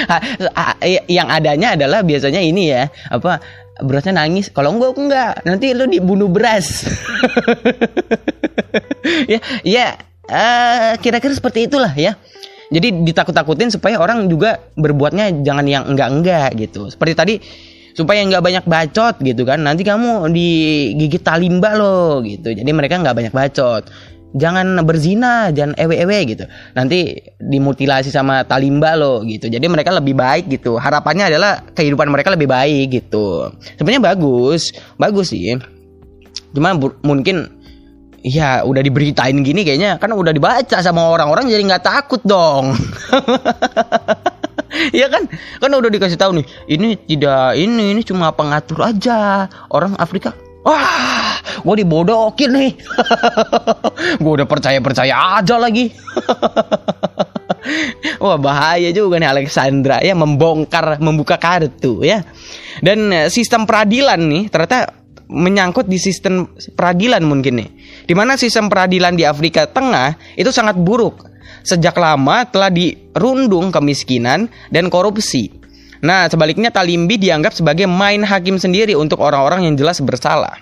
[0.08, 0.16] Ha,
[0.56, 0.64] ha,
[1.10, 3.42] yang adanya adalah biasanya ini ya apa
[3.82, 4.48] berasnya nangis.
[4.54, 5.32] Kalau enggak enggak.
[5.44, 6.66] Nanti lu dibunuh beras.
[9.28, 12.16] Ya ya eh, kira-kira seperti itulah ya.
[12.72, 16.88] Jadi ditakut-takutin supaya orang juga berbuatnya jangan yang enggak-enggak gitu.
[16.88, 17.34] Seperti tadi
[17.94, 19.62] supaya nggak banyak bacot gitu kan.
[19.62, 22.50] Nanti kamu digigit talimba loh gitu.
[22.50, 23.86] Jadi mereka nggak banyak bacot.
[24.34, 26.44] Jangan berzina jangan ewe-ewe gitu.
[26.74, 29.46] Nanti dimutilasi sama talimba loh gitu.
[29.46, 30.74] Jadi mereka lebih baik gitu.
[30.74, 33.54] Harapannya adalah kehidupan mereka lebih baik gitu.
[33.78, 34.74] Sebenarnya bagus.
[34.98, 35.54] Bagus sih.
[36.50, 36.74] Cuma
[37.06, 37.46] mungkin
[38.24, 42.72] ya udah diberitain gini kayaknya kan udah dibaca sama orang-orang jadi nggak takut dong
[44.74, 45.30] Iya kan,
[45.62, 46.46] kan udah dikasih tahu nih.
[46.66, 49.46] Ini tidak ini ini cuma pengatur aja.
[49.70, 50.34] Orang Afrika
[50.64, 52.72] Wah, gue dibodohin nih.
[54.22, 55.92] gue udah percaya percaya aja lagi.
[58.24, 62.24] Wah bahaya juga nih Alexandra ya membongkar membuka kartu ya.
[62.80, 64.88] Dan eh, sistem peradilan nih ternyata
[65.28, 67.68] menyangkut di sistem peradilan mungkin nih.
[68.04, 71.24] Di mana sistem peradilan di Afrika Tengah itu sangat buruk.
[71.64, 75.48] Sejak lama telah dirundung kemiskinan dan korupsi.
[76.04, 80.60] Nah, sebaliknya Talimbi dianggap sebagai main hakim sendiri untuk orang-orang yang jelas bersalah.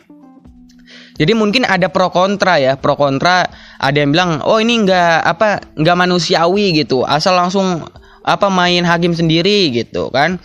[1.18, 3.44] Jadi mungkin ada pro kontra ya, pro kontra
[3.76, 7.02] ada yang bilang, "Oh, ini nggak apa nggak manusiawi gitu.
[7.04, 7.84] Asal langsung
[8.22, 10.38] apa main hakim sendiri gitu kan."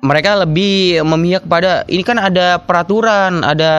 [0.00, 3.72] Mereka lebih memihak pada ini kan ada peraturan, ada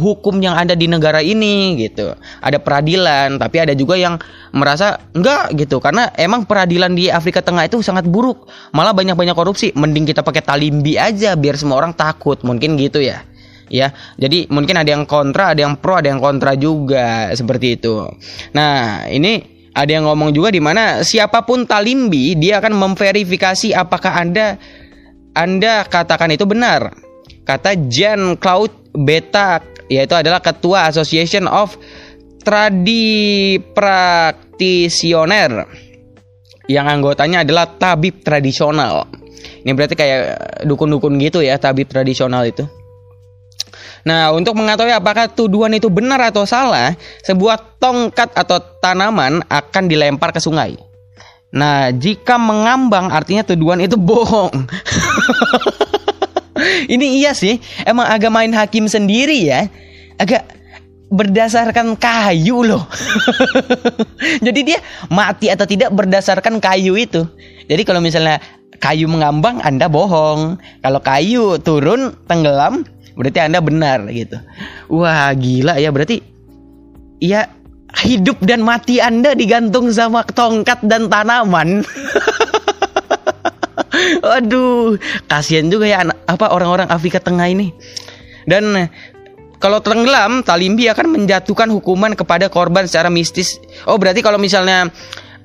[0.00, 2.16] hukum yang ada di negara ini gitu.
[2.40, 4.16] Ada peradilan, tapi ada juga yang
[4.56, 8.48] merasa enggak gitu karena emang peradilan di Afrika Tengah itu sangat buruk.
[8.72, 9.68] Malah banyak-banyak korupsi.
[9.76, 12.40] Mending kita pakai talimbi aja biar semua orang takut.
[12.40, 13.24] Mungkin gitu ya.
[13.68, 18.00] Ya, jadi mungkin ada yang kontra, ada yang pro, ada yang kontra juga seperti itu.
[18.56, 24.18] Nah, ini ada yang ngomong juga di mana siapa pun talimbi dia akan memverifikasi apakah
[24.18, 24.58] Anda
[25.38, 26.90] anda katakan itu benar.
[27.46, 31.78] Kata Jean Claude Beta, yaitu adalah ketua Association of
[32.42, 35.62] Tradi Practitioner
[36.68, 39.06] yang anggotanya adalah tabib tradisional.
[39.64, 40.20] Ini berarti kayak
[40.68, 42.68] dukun-dukun gitu ya, tabib tradisional itu.
[44.04, 50.32] Nah, untuk mengetahui apakah tuduhan itu benar atau salah, sebuah tongkat atau tanaman akan dilempar
[50.32, 50.87] ke sungai.
[51.48, 54.52] Nah, jika mengambang artinya tuduhan itu bohong.
[56.92, 59.70] Ini iya sih, emang agak main hakim sendiri ya.
[60.20, 60.44] Agak
[61.08, 62.84] berdasarkan kayu loh.
[64.46, 64.78] Jadi dia
[65.08, 67.24] mati atau tidak berdasarkan kayu itu.
[67.64, 68.40] Jadi kalau misalnya
[68.76, 70.60] kayu mengambang Anda bohong.
[70.84, 72.84] Kalau kayu turun tenggelam
[73.16, 74.36] berarti Anda benar gitu.
[74.92, 76.20] Wah, gila ya berarti
[77.18, 77.50] ya
[77.96, 81.82] hidup dan mati Anda digantung sama tongkat dan tanaman.
[84.38, 87.72] Aduh, kasihan juga ya anak- apa orang-orang Afrika Tengah ini.
[88.44, 88.88] Dan
[89.58, 93.58] kalau tenggelam, Talimbi akan menjatuhkan hukuman kepada korban secara mistis.
[93.84, 94.86] Oh, berarti kalau misalnya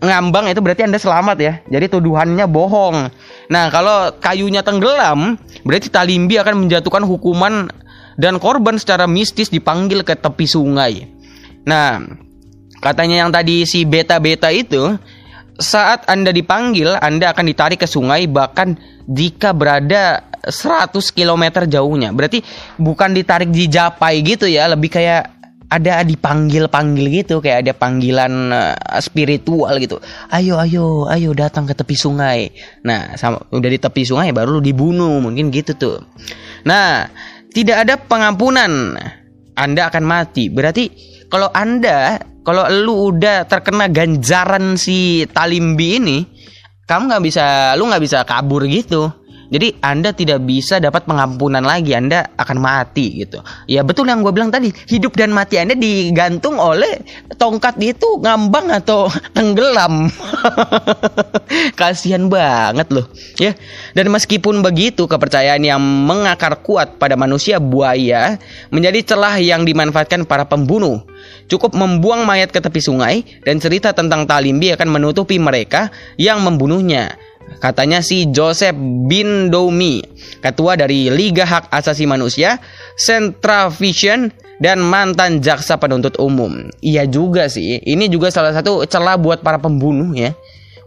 [0.04, 1.54] ngambang itu berarti Anda selamat ya.
[1.66, 3.10] Jadi tuduhannya bohong.
[3.50, 7.74] Nah, kalau kayunya tenggelam, berarti Talimbi akan menjatuhkan hukuman
[8.20, 11.10] dan korban secara mistis dipanggil ke tepi sungai.
[11.66, 12.04] Nah,
[12.84, 15.00] katanya yang tadi si beta-beta itu
[15.58, 18.76] saat Anda dipanggil, Anda akan ditarik ke sungai bahkan
[19.08, 22.12] jika berada 100 km jauhnya.
[22.12, 22.44] Berarti
[22.76, 25.34] bukan ditarik di Japai gitu ya, lebih kayak
[25.74, 29.98] ada dipanggil-panggil gitu, kayak ada panggilan eh, spiritual gitu.
[30.30, 32.54] Ayo, ayo, ayo datang ke tepi sungai.
[32.86, 35.98] Nah, sama, udah di tepi sungai baru dibunuh, mungkin gitu tuh.
[36.66, 37.10] Nah,
[37.54, 38.98] tidak ada pengampunan.
[39.54, 40.50] Anda akan mati.
[40.50, 40.90] Berarti
[41.30, 46.18] kalau Anda, kalau lu udah terkena ganjaran si Talimbi ini,
[46.84, 49.12] kamu nggak bisa, lu nggak bisa kabur gitu.
[49.54, 53.46] Jadi Anda tidak bisa dapat pengampunan lagi, Anda akan mati gitu.
[53.70, 57.06] Ya betul yang gue bilang tadi, hidup dan mati Anda digantung oleh
[57.38, 60.10] tongkat itu ngambang atau tenggelam.
[61.80, 63.06] Kasihan banget loh,
[63.38, 63.54] ya.
[63.94, 68.42] Dan meskipun begitu, kepercayaan yang mengakar kuat pada manusia buaya
[68.74, 71.06] menjadi celah yang dimanfaatkan para pembunuh.
[71.54, 77.14] Cukup membuang mayat ke tepi sungai dan cerita tentang Talimbi akan menutupi mereka yang membunuhnya.
[77.62, 78.74] Katanya si Joseph
[79.06, 80.02] bin Domi,
[80.42, 82.58] ketua dari Liga Hak Asasi Manusia,
[82.98, 86.74] Central Vision, dan mantan jaksa penuntut umum.
[86.82, 90.34] Iya juga sih, ini juga salah satu celah buat para pembunuh ya.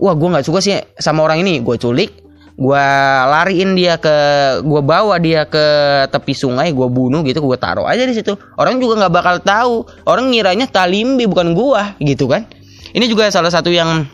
[0.03, 1.63] Wah, gue nggak suka sih sama orang ini.
[1.63, 2.26] Gue culik,
[2.57, 2.87] gue
[3.29, 4.17] lariin dia ke,
[4.65, 5.67] gue bawa dia ke
[6.09, 8.33] tepi sungai, gue bunuh gitu, gue taruh aja di situ.
[8.57, 9.75] Orang juga nggak bakal tahu.
[10.09, 12.49] Orang ngiranya Talimbi bukan gua gitu kan.
[12.97, 14.09] Ini juga salah satu yang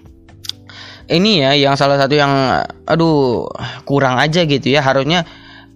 [1.11, 3.47] ini ya yang salah satu yang aduh
[3.87, 5.27] kurang aja gitu ya harusnya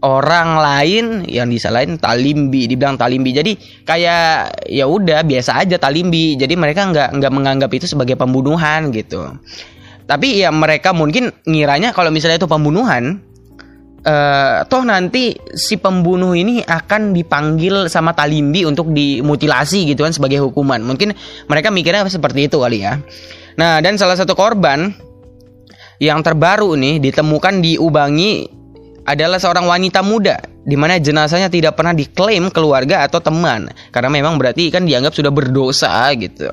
[0.04, 3.52] orang lain yang disalahin talimbi dibilang talimbi jadi
[3.82, 9.34] kayak ya udah biasa aja talimbi jadi mereka nggak nggak menganggap itu sebagai pembunuhan gitu
[10.06, 13.18] tapi ya mereka mungkin ngiranya kalau misalnya itu pembunuhan
[14.06, 20.38] eh, toh nanti si pembunuh ini akan dipanggil sama talimbi untuk dimutilasi gitu kan sebagai
[20.46, 20.78] hukuman.
[20.78, 21.10] Mungkin
[21.50, 23.02] mereka mikirnya seperti itu kali ya.
[23.58, 24.94] Nah dan salah satu korban
[25.98, 28.46] yang terbaru nih ditemukan di Ubangi
[29.06, 34.34] adalah seorang wanita muda di mana jenazahnya tidak pernah diklaim keluarga atau teman karena memang
[34.34, 36.50] berarti kan dianggap sudah berdosa gitu.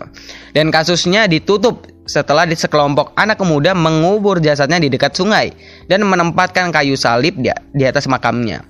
[0.53, 5.49] Dan kasusnya ditutup setelah di sekelompok anak muda mengubur jasadnya di dekat sungai
[5.89, 8.61] dan menempatkan kayu salib di, di atas makamnya.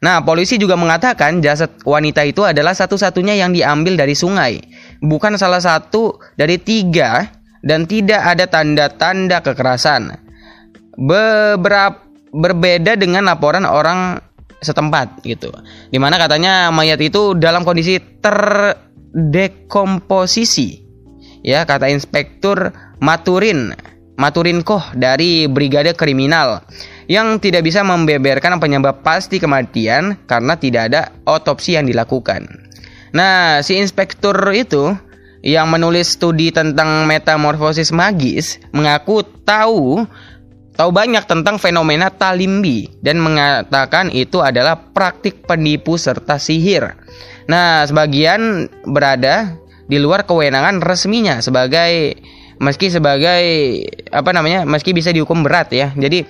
[0.00, 4.60] Nah, polisi juga mengatakan jasad wanita itu adalah satu-satunya yang diambil dari sungai,
[5.00, 7.26] bukan salah satu dari tiga
[7.64, 10.14] dan tidak ada tanda-tanda kekerasan.
[10.96, 14.20] Beberapa berbeda dengan laporan orang
[14.60, 15.52] setempat gitu.
[15.92, 20.82] Di mana katanya mayat itu dalam kondisi terdekomposisi.
[21.46, 23.70] Ya, kata Inspektur Maturin
[24.16, 26.64] Maturinkoh dari Brigade Kriminal
[27.06, 32.48] yang tidak bisa membeberkan penyebab pasti kematian karena tidak ada otopsi yang dilakukan.
[33.12, 34.96] Nah, si inspektur itu
[35.46, 40.02] yang menulis studi tentang metamorfosis magis mengaku tahu
[40.76, 46.94] tahu banyak tentang fenomena talimbi dan mengatakan itu adalah praktik penipu serta sihir.
[47.48, 49.56] Nah, sebagian berada
[49.88, 52.20] di luar kewenangan resminya sebagai
[52.60, 53.42] meski sebagai
[54.12, 55.90] apa namanya meski bisa dihukum berat ya.
[55.96, 56.22] Jadi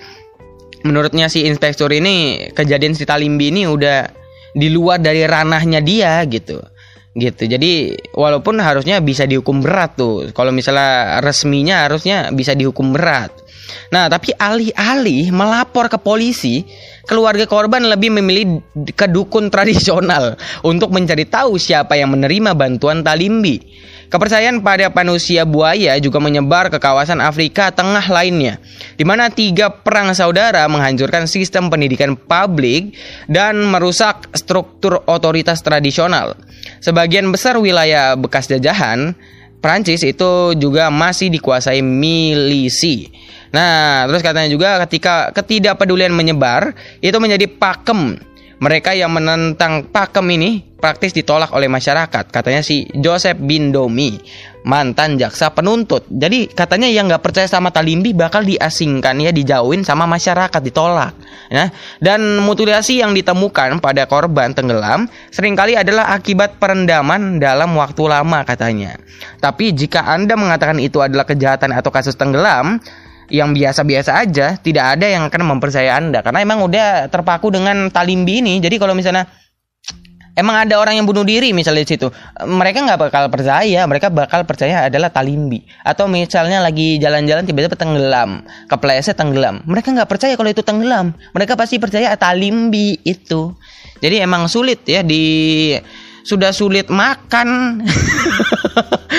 [0.87, 4.07] menurutnya si inspektur ini kejadian si talimbi ini udah
[4.55, 6.63] di luar dari ranahnya dia gitu
[7.17, 7.49] gitu.
[7.49, 10.29] Jadi walaupun harusnya bisa dihukum berat tuh.
[10.31, 13.33] Kalau misalnya resminya harusnya bisa dihukum berat.
[13.91, 16.63] Nah tapi alih-alih melapor ke polisi
[17.09, 18.61] keluarga korban lebih memilih
[18.93, 23.59] ke dukun tradisional untuk mencari tahu siapa yang menerima bantuan talimbi.
[24.07, 28.55] Kepercayaan pada manusia buaya juga menyebar ke kawasan Afrika Tengah lainnya,
[28.95, 32.95] di mana tiga perang saudara menghancurkan sistem pendidikan publik
[33.27, 36.39] dan merusak struktur otoritas tradisional.
[36.81, 39.17] Sebagian besar wilayah bekas jajahan
[39.57, 43.09] Prancis itu juga masih dikuasai milisi.
[43.49, 48.19] Nah, terus katanya juga ketika ketidakpedulian menyebar itu menjadi pakem
[48.57, 54.17] Mereka yang menentang pakem ini praktis ditolak oleh masyarakat, katanya si Joseph Bindomi,
[54.67, 56.03] mantan jaksa penuntut.
[56.11, 61.15] Jadi katanya yang nggak percaya sama Talimbi bakal diasingkan ya, dijauhin sama masyarakat, ditolak.
[61.47, 61.71] Ya.
[62.03, 68.43] Dan mutilasi yang ditemukan pada korban tenggelam sering kali adalah akibat perendaman dalam waktu lama
[68.43, 68.99] katanya.
[69.39, 72.83] Tapi jika Anda mengatakan itu adalah kejahatan atau kasus tenggelam,
[73.27, 78.39] yang biasa-biasa aja tidak ada yang akan mempercaya anda karena emang udah terpaku dengan talimbi
[78.39, 79.27] ini jadi kalau misalnya
[80.37, 82.07] emang ada orang yang bunuh diri misalnya di situ.
[82.45, 83.81] Mereka nggak bakal percaya.
[83.89, 85.65] Mereka bakal percaya adalah talimbi.
[85.81, 88.45] Atau misalnya lagi jalan-jalan tiba-tiba tenggelam.
[88.69, 89.65] Kepleset tenggelam.
[89.65, 91.17] Mereka nggak percaya kalau itu tenggelam.
[91.33, 93.57] Mereka pasti percaya talimbi itu.
[93.97, 95.73] Jadi emang sulit ya di
[96.21, 97.49] sudah sulit makan.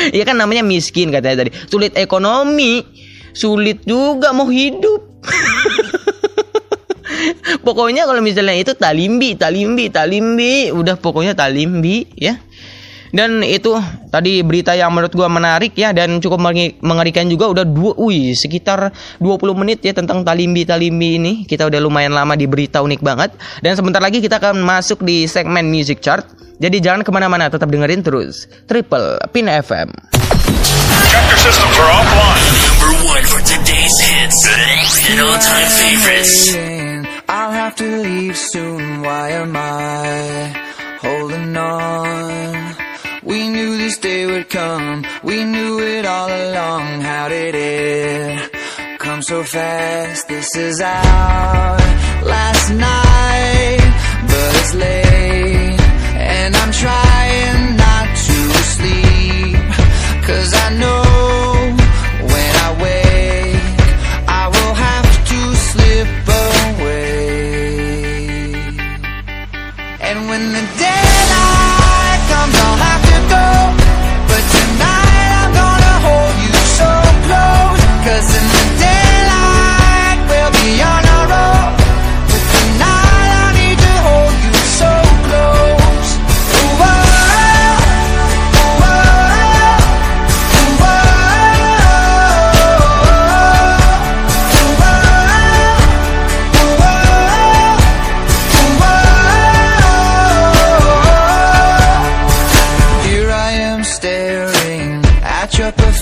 [0.08, 1.50] Ya kan namanya miskin katanya tadi.
[1.66, 2.86] Sulit ekonomi.
[3.34, 5.08] Sulit juga mau hidup
[7.66, 10.70] pokoknya kalau misalnya itu talimbi talimbi talimbi.
[10.70, 12.38] Udah pokoknya talimbi ya.
[13.08, 13.72] Dan itu
[14.12, 15.96] tadi berita yang menurut gua menarik ya.
[15.96, 16.44] Dan cukup
[16.84, 21.32] mengerikan juga udah dua wih sekitar 20 menit ya tentang talimbi talimbi ini.
[21.48, 23.30] Kita udah lumayan lama di berita unik banget.
[23.64, 26.28] Dan sebentar lagi kita akan masuk di segmen music chart.
[26.58, 28.50] Jadi jangan ke mana-mana tetap dengerin terus.
[28.66, 29.88] Triple Pin FM
[31.08, 32.54] Chapter systems are offline.
[32.66, 34.38] Number one for today's hits.
[35.08, 36.77] And all-time favorites.
[37.30, 39.02] I'll have to leave soon.
[39.02, 40.54] Why am I
[41.02, 42.74] holding on?
[43.22, 45.04] We knew this day would come.
[45.22, 47.02] We knew it all along.
[47.02, 48.50] How did it
[48.98, 50.26] come so fast?
[50.28, 51.76] This is our
[52.24, 53.92] last night,
[54.30, 55.07] but it's late,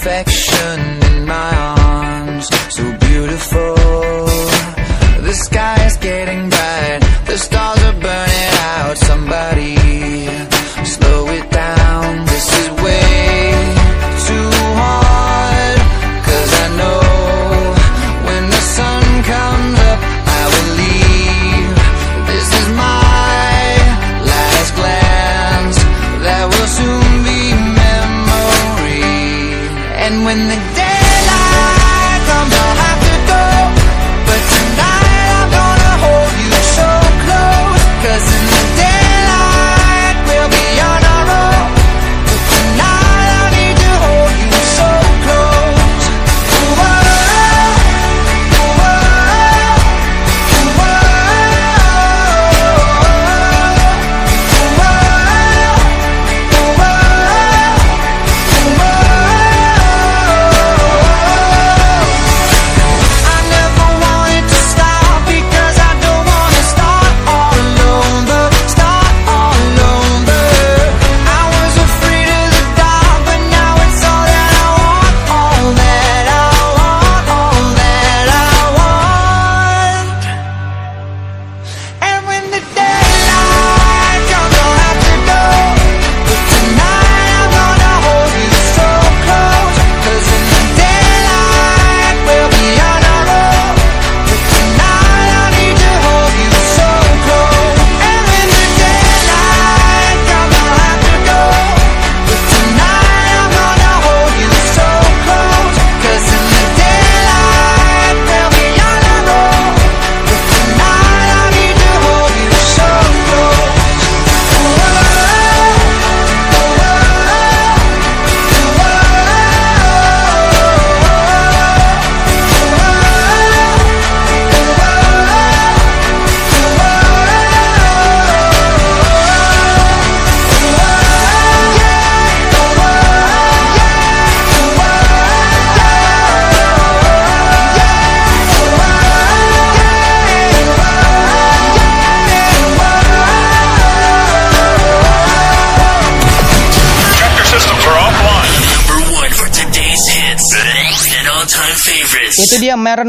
[0.07, 0.56] perfection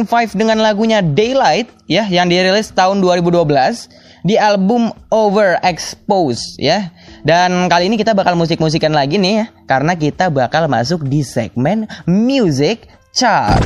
[0.08, 6.96] 5 dengan lagunya Daylight ya yang dirilis tahun 2012 di album Overexposed ya.
[7.28, 11.84] Dan kali ini kita bakal musik-musikan lagi nih ya karena kita bakal masuk di segmen
[12.08, 13.60] Music Chart.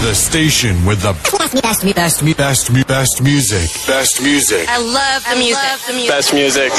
[0.00, 3.68] The station with the best, best, best, best, best music.
[3.84, 4.64] Best music.
[4.64, 6.08] I love the music.
[6.08, 6.72] Best music.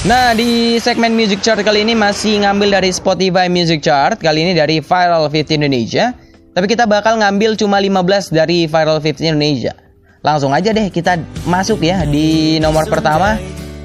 [0.00, 4.52] Nah, di segmen Music Chart kali ini masih ngambil dari Spotify Music Chart, kali ini
[4.56, 6.16] dari Viral 50 Indonesia.
[6.50, 9.74] Tapi kita bakal ngambil cuma 15 dari Viral 50 Indonesia.
[10.20, 13.38] Langsung aja deh kita masuk ya di nomor pertama.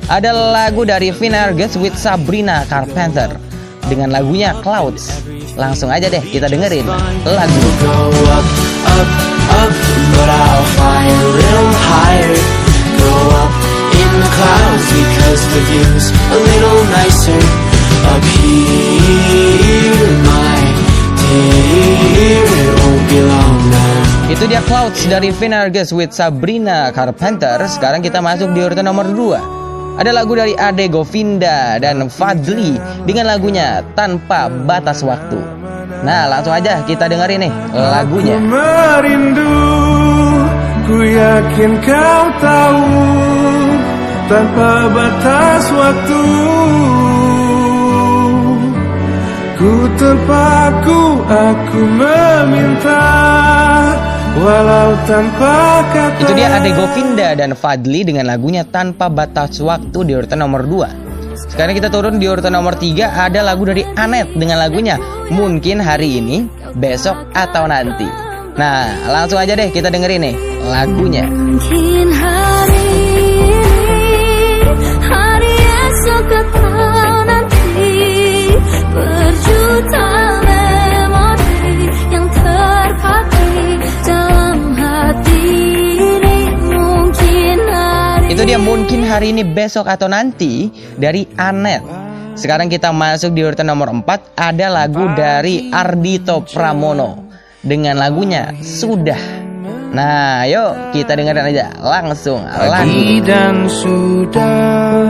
[0.05, 3.37] Ada lagu dari Finn Argus with Sabrina Carpenter
[3.85, 5.25] dengan lagunya Clouds.
[5.57, 6.85] Langsung aja deh kita dengerin
[7.25, 7.61] lagu.
[14.45, 17.41] but because the view's a little nicer
[18.11, 20.44] up here.
[24.25, 27.61] Itu dia Clouds dari Finn Argus with Sabrina Carpenter.
[27.71, 30.01] Sekarang kita masuk di urutan nomor 2.
[30.01, 32.75] Ada lagu dari Ade Govinda dan Fadli
[33.07, 35.39] dengan lagunya Tanpa Batas Waktu.
[36.03, 38.35] Nah, langsung aja kita dengerin nih lagunya.
[38.37, 39.55] merindu
[40.85, 42.85] Ku yakin kau tahu
[44.29, 46.21] Tanpa batas waktu
[49.65, 53.01] Ku terpaku aku meminta
[54.37, 60.13] Walau tanpa kata Itu dia Ade Govinda dan Fadli dengan lagunya Tanpa Batas Waktu di
[60.13, 61.49] urutan nomor 2.
[61.49, 65.01] Sekarang kita turun di urutan nomor 3 ada lagu dari Anet dengan lagunya
[65.33, 66.45] Mungkin hari ini,
[66.77, 68.05] besok atau nanti.
[68.61, 71.25] Nah, langsung aja deh kita dengerin nih lagunya.
[71.25, 72.84] Mungkin hari
[88.55, 91.83] dia mungkin hari ini, besok atau nanti dari Anet.
[92.39, 99.19] Sekarang kita masuk di urutan nomor 4 ada lagu dari Ardito Pramono dengan lagunya Sudah.
[99.91, 102.79] Nah, yuk kita dengerin aja langsung lagu.
[102.79, 105.03] Pagi dan sudah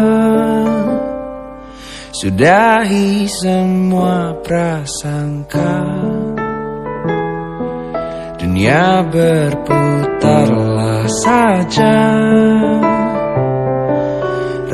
[2.18, 5.86] Sudahi semua prasangka
[8.42, 11.94] Dunia berputarlah saja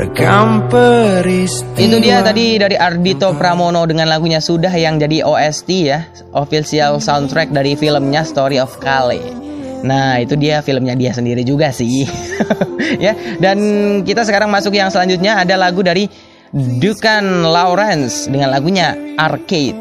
[0.01, 6.09] Rekam peristiwa Itu dia tadi dari Ardito Pramono dengan lagunya Sudah yang jadi OST ya,
[6.33, 9.21] official soundtrack dari filmnya Story of Kale.
[9.85, 12.09] Nah, itu dia filmnya dia sendiri juga sih.
[13.05, 13.57] ya, dan
[14.01, 16.09] kita sekarang masuk yang selanjutnya ada lagu dari
[16.51, 19.77] Dukan Lawrence dengan lagunya Arcade.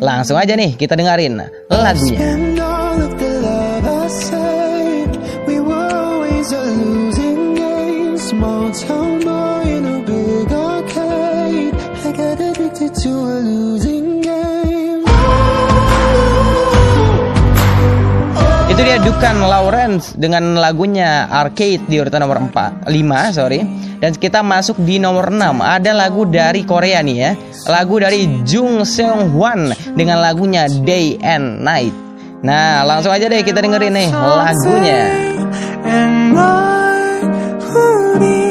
[0.00, 2.67] Langsung aja nih kita dengerin lagunya.
[19.08, 23.64] Dukan Lawrence dengan lagunya Arcade di urutan nomor 4, 5, sorry.
[24.04, 25.64] Dan kita masuk di nomor 6.
[25.64, 27.32] Ada lagu dari Korea nih ya.
[27.72, 31.96] Lagu dari Jung Seong Hwan dengan lagunya Day and Night.
[32.44, 35.00] Nah, langsung aja deh kita dengerin nih lagunya.
[35.88, 38.47] And I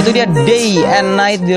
[0.00, 1.52] Itu dia Day and Night di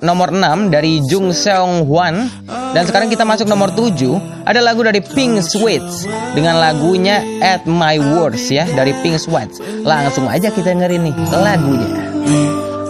[0.00, 2.30] nomor 6 dari Jung Seong Hwan.
[2.46, 4.46] Dan sekarang kita masuk nomor 7.
[4.46, 9.58] Ada lagu dari Pink Sweats dengan lagunya At My Words ya dari Pink Sweats.
[9.82, 11.90] Langsung aja kita dengerin nih lagunya.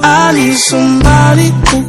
[0.04, 1.82] I need somebody who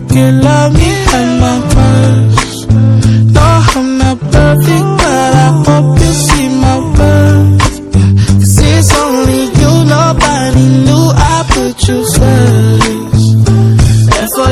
[9.59, 10.98] you nobody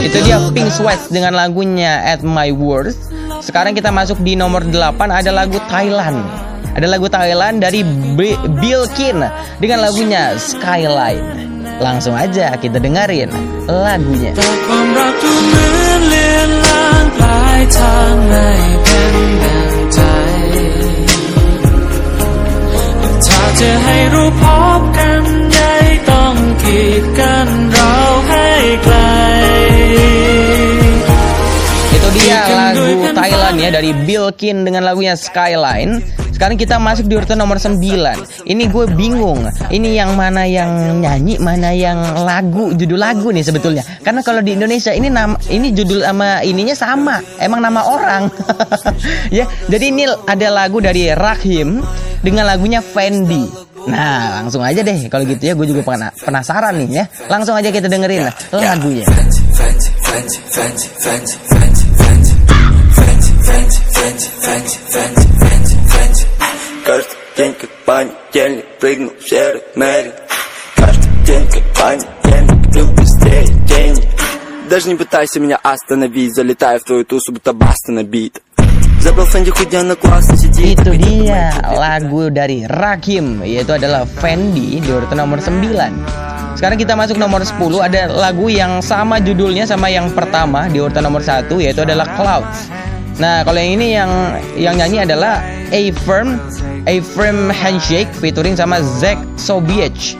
[0.02, 2.98] Itu dia Pink Sweats dengan lagunya At My Worst.
[3.42, 6.18] Sekarang kita masuk di nomor 8 ada lagu Thailand.
[6.72, 7.84] Ada lagu Thailand dari
[8.16, 9.22] B- Bilkin
[9.60, 11.50] dengan lagunya Skyline.
[11.78, 13.30] Langsung aja kita dengerin
[13.68, 14.32] lagunya.
[14.66, 18.48] ความรักดูเหมือนเลือนลางปลายทางไม่
[18.84, 20.00] เป็นดังใจ
[23.26, 24.42] ถ้าจะให้รู้พ
[24.78, 25.22] บกัน
[26.66, 27.94] ใหญ่ต้องกีดกันเรา
[28.28, 28.46] ให้
[28.84, 28.96] ไกล
[31.96, 36.02] Itu dia lagu Thailand ya dari Bilkin dengan lagunya Skyline.
[36.32, 37.78] Sekarang kita masuk di urutan nomor 9
[38.50, 43.86] Ini gue bingung Ini yang mana yang nyanyi Mana yang lagu Judul lagu nih sebetulnya
[44.02, 48.26] Karena kalau di Indonesia ini nama ini judul sama ininya sama Emang nama orang
[49.30, 51.78] Ya jadi ini ada lagu dari Rahim
[52.26, 56.88] Dengan lagunya Fendi Nah langsung aja deh Kalau gitu ya gue juga pena- penasaran nih
[57.02, 59.04] ya Langsung aja kita dengerin lagunya
[66.84, 70.12] Каждый день как понедельник Прыгну в серый мерин
[70.76, 74.04] Каждый день как понедельник Иду быстрее денег
[74.68, 78.40] Даже не пытайся меня остановить Залетаю в твою тусу, будто баста набит
[79.02, 84.88] Забыл Фэнди худя на классно сидит Itu dia lagu dari Rakim Yaitu adalah Fendi di
[84.88, 85.58] urutan nomor 9
[86.54, 91.02] Sekarang kita masuk nomor 10 Ada lagu yang sama judulnya sama yang pertama Di urutan
[91.02, 92.70] nomor 1 yaitu adalah Clouds
[93.18, 94.10] Nah kalau yang ini yang
[94.54, 95.42] yang nyanyi adalah
[95.74, 96.38] A Firm
[96.86, 100.14] A Firm Handshake featuring sama Zack Sobiech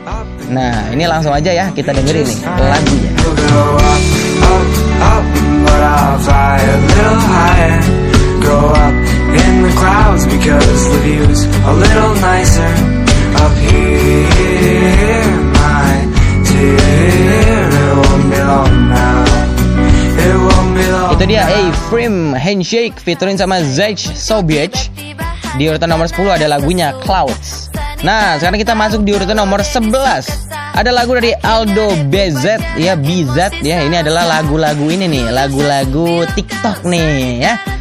[0.50, 3.10] Nah ini langsung aja ya kita dengerin nih lagunya
[3.52, 4.02] Go up,
[4.42, 4.66] up,
[5.00, 5.24] up,
[5.64, 8.05] but I'll fly a little higher.
[8.47, 8.95] Go up
[9.35, 12.71] in the clouds because the view's a little nicer
[13.43, 15.27] up here.
[15.51, 16.07] My
[16.47, 19.27] dear, it won't be long now.
[20.15, 21.19] It won't be long.
[21.19, 24.95] Itu dia A Firm Handshake featuring sama Zack Sobiech
[25.59, 27.67] Di urutan nomor 10 ada lagunya Clouds.
[27.99, 29.91] Nah sekarang kita masuk di urutan nomor 11
[30.71, 33.83] Ada lagu dari Aldo BZ ya BZ ya.
[33.83, 35.35] Ini adalah lagu-lagu ini nih.
[35.35, 37.76] Lagu-lagu TikTok nih ya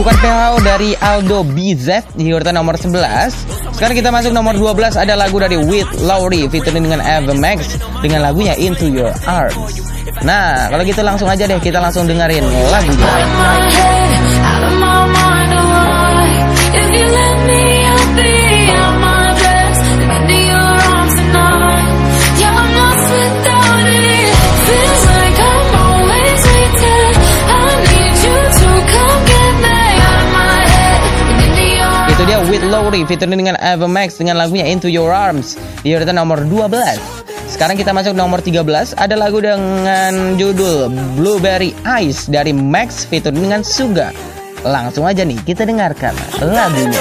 [0.00, 5.12] bukan PHO dari Aldo BZ di urutan nomor 11 Sekarang kita masuk nomor 12 Ada
[5.12, 9.84] lagu dari With Lowry featuring dengan Ava Max Dengan lagunya Into Your Arms.
[10.24, 13.12] Nah kalau gitu langsung aja deh kita langsung dengerin lagunya
[32.68, 35.56] Lowry featuring dengan Ava Max Dengan lagunya Into Your Arms.
[35.80, 40.86] Di urutan nomor 12 sekarang kita masuk nomor 13 Ada lagu dengan judul
[41.18, 44.14] Blueberry Ice Dari Max featuring dengan Suga.
[44.62, 46.12] Langsung aja nih kita dengarkan
[46.44, 47.00] lagunya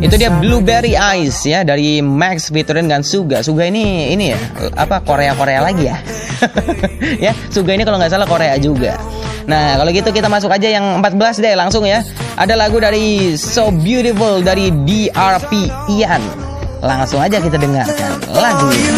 [0.00, 3.44] Itu dia Blueberry Ice ya dari Max featuring dengan Suga.
[3.44, 4.38] Suga ini ini ya
[4.76, 5.96] apa Korea Korea lagi ya?
[7.30, 8.96] ya Suga ini kalau nggak salah Korea juga.
[9.44, 12.00] Nah kalau gitu kita masuk aja yang 14 deh langsung ya.
[12.40, 16.24] Ada lagu dari So Beautiful dari DRP Ian.
[16.80, 18.96] Langsung aja kita dengarkan lagunya.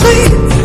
[0.00, 0.59] Come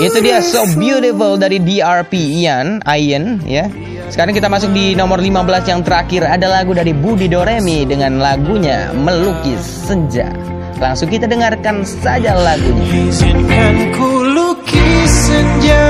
[0.00, 3.68] Itu dia So Beautiful dari DRP Ian, Ian ya.
[4.08, 8.90] Sekarang kita masuk di nomor 15 yang terakhir ada lagu dari Budi Doremi dengan lagunya
[8.96, 10.32] Melukis Senja.
[10.80, 13.12] Langsung kita dengarkan saja lagunya.
[13.12, 15.84] Izinkan ku lukis senja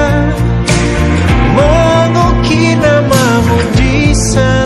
[1.54, 4.59] Mengukir namamu di sana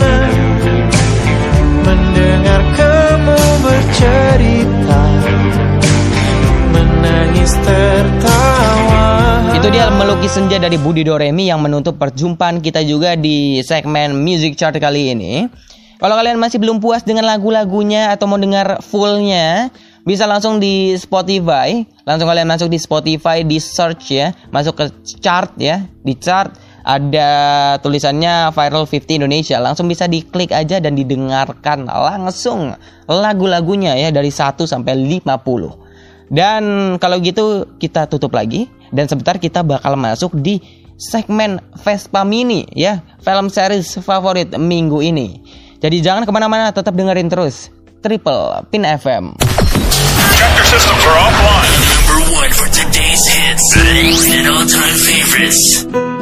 [2.15, 5.01] Mendengar kamu bercerita
[6.71, 9.03] Menangis tertawa
[9.51, 14.55] Itu dia melukis senja dari Budi Doremi yang menutup perjumpaan kita juga di segmen Music
[14.55, 15.51] Chart kali ini.
[15.99, 19.67] Kalau kalian masih belum puas dengan lagu-lagunya atau mau dengar fullnya,
[20.07, 21.83] bisa langsung di Spotify.
[22.07, 24.85] Langsung kalian masuk di Spotify, di search ya, masuk ke
[25.19, 26.55] chart ya, di chart
[26.85, 27.29] ada
[27.81, 29.57] tulisannya Viral 50 Indonesia.
[29.57, 32.77] Langsung bisa diklik aja dan didengarkan langsung
[33.09, 36.29] lagu-lagunya ya dari 1 sampai 50.
[36.29, 40.61] Dan kalau gitu kita tutup lagi dan sebentar kita bakal masuk di
[40.95, 45.41] segmen Vespa Mini ya film series favorit minggu ini.
[45.81, 47.69] Jadi jangan ke mana-mana tetap dengerin terus
[48.01, 49.37] Triple Pin FM.
[50.37, 51.73] Chapter systems are offline.
[52.05, 53.65] Number one for today's hits
[54.33, 56.14] and all-time favorites.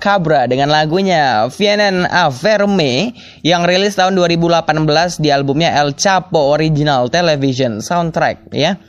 [0.00, 3.12] Ileana Cabra dengan lagunya Vienen a Verme
[3.44, 8.80] yang rilis tahun 2018 di albumnya El Chapo Original Television Soundtrack ya.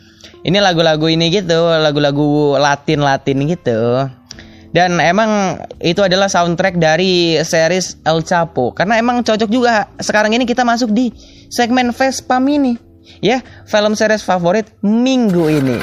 [0.42, 4.10] Ini lagu-lagu ini gitu, lagu-lagu Latin-Latin gitu.
[4.72, 10.48] Dan emang itu adalah soundtrack dari series El Chapo karena emang cocok juga sekarang ini
[10.48, 11.12] kita masuk di
[11.52, 12.80] segmen Vespa Mini
[13.20, 15.78] ya, film series favorit minggu ini.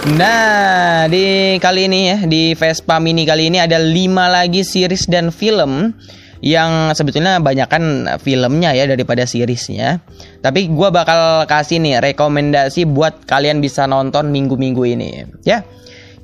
[0.00, 5.28] Nah, di kali ini ya, di Vespa Mini kali ini ada 5 lagi series dan
[5.28, 5.92] film
[6.40, 10.00] yang sebetulnya banyakkan filmnya ya daripada seriesnya.
[10.40, 15.68] Tapi gua bakal kasih nih rekomendasi buat kalian bisa nonton minggu-minggu ini ya.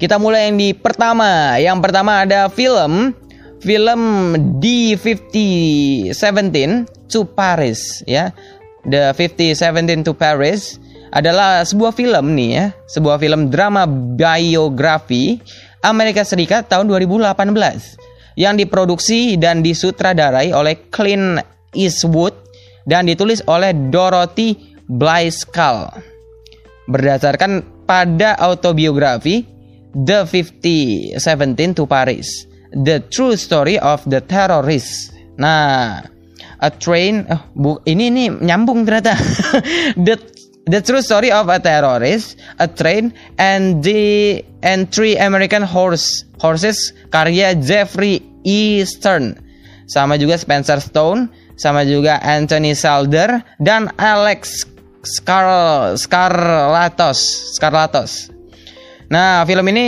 [0.01, 1.61] Kita mulai yang di pertama.
[1.61, 3.13] Yang pertama ada film
[3.61, 4.01] film
[4.57, 8.33] D5017 to Paris ya.
[8.89, 10.81] The 5017 to Paris
[11.15, 15.39] adalah sebuah film nih ya, sebuah film drama biografi
[15.85, 21.41] Amerika Serikat tahun 2018 yang diproduksi dan disutradarai oleh Clint
[21.73, 22.35] Eastwood
[22.85, 25.91] dan ditulis oleh Dorothy Blyskal.
[26.87, 29.43] Berdasarkan pada autobiografi
[29.97, 35.17] The 5017 to Paris, The True Story of the Terrorist.
[35.41, 36.05] Nah,
[36.61, 39.17] a train oh, bu, ini ini nyambung ternyata.
[40.07, 40.21] the
[40.67, 46.91] The True Story of a Terrorist, A Train, and the and Three American Horse Horses
[47.15, 48.83] karya Jeffrey E.
[48.83, 49.39] Stern.
[49.87, 54.67] Sama juga Spencer Stone, sama juga Anthony Salder dan Alex
[55.07, 58.35] Scar Scarlatos, Scarlatos.
[59.07, 59.87] Nah, film ini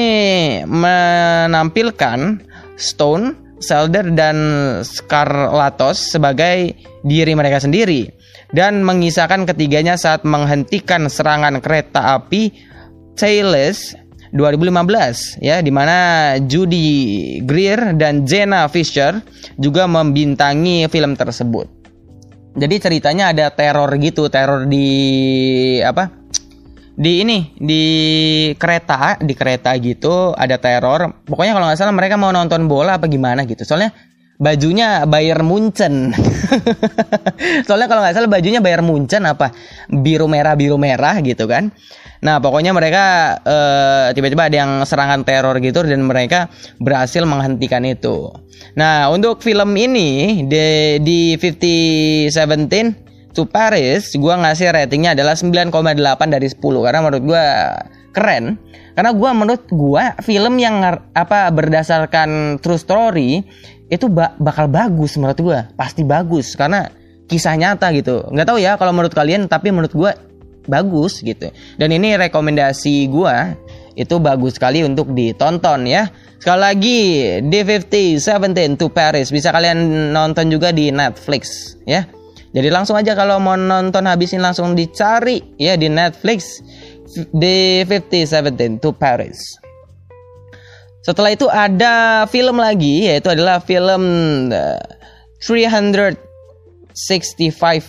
[0.63, 2.39] menampilkan
[2.79, 4.39] Stone, Zelder dan
[4.87, 6.71] Scarlatos sebagai
[7.03, 8.15] diri mereka sendiri
[8.53, 12.53] dan mengisahkan ketiganya saat menghentikan serangan kereta api
[13.19, 13.99] Thales
[14.33, 19.21] 2015 ya di mana Judy Greer dan Jenna Fisher
[19.57, 21.79] juga membintangi film tersebut.
[22.59, 24.89] Jadi ceritanya ada teror gitu, teror di
[25.79, 26.11] apa?
[26.99, 27.85] Di ini di
[28.59, 31.23] kereta, di kereta gitu ada teror.
[31.23, 33.63] Pokoknya kalau nggak salah mereka mau nonton bola apa gimana gitu.
[33.63, 33.95] Soalnya
[34.39, 36.15] bajunya Bayern Munchen.
[37.67, 39.51] Soalnya kalau nggak salah bajunya Bayern Munchen apa
[39.91, 41.75] biru merah biru merah gitu kan.
[42.23, 48.31] Nah pokoknya mereka eh, tiba-tiba ada yang serangan teror gitu dan mereka berhasil menghentikan itu.
[48.79, 55.71] Nah untuk film ini di di 5017 to Paris, gua ngasih ratingnya adalah 9,8
[56.27, 57.45] dari 10 karena menurut gua
[58.15, 58.59] keren.
[58.99, 60.83] Karena gua menurut gua film yang
[61.15, 63.47] apa berdasarkan true story
[63.89, 66.93] itu ba- bakal bagus menurut gua, pasti bagus karena
[67.29, 68.25] kisah nyata gitu.
[68.29, 70.13] Nggak tahu ya kalau menurut kalian, tapi menurut gua
[70.69, 71.49] bagus gitu.
[71.81, 73.57] Dan ini rekomendasi gua
[73.99, 76.07] itu bagus sekali untuk ditonton ya.
[76.39, 76.99] Sekali lagi
[77.43, 82.07] D50 17 to Paris bisa kalian nonton juga di Netflix ya.
[82.55, 86.63] Jadi langsung aja kalau mau nonton habisin langsung dicari ya di Netflix
[87.35, 89.59] D50 17 to Paris.
[91.03, 94.03] Setelah itu ada film lagi yaitu adalah film
[94.51, 94.83] uh,
[95.39, 96.19] 365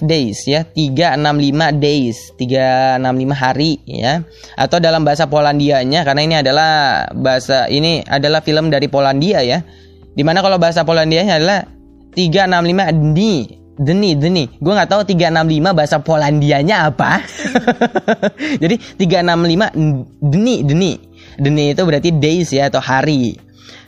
[0.05, 0.61] days ya.
[0.77, 2.17] 365 days.
[2.37, 4.21] 365 hari ya.
[4.53, 6.71] Atau dalam bahasa Polandianya karena ini adalah
[7.17, 9.65] bahasa ini adalah film dari Polandia ya.
[10.13, 11.65] Di mana kalau bahasa Polandianya adalah
[12.13, 13.35] 365 dni
[13.79, 17.23] deni deni gue nggak tahu 365 bahasa Polandianya apa.
[18.61, 21.08] Jadi 365 deni deni
[21.39, 23.39] deni itu berarti days ya atau hari.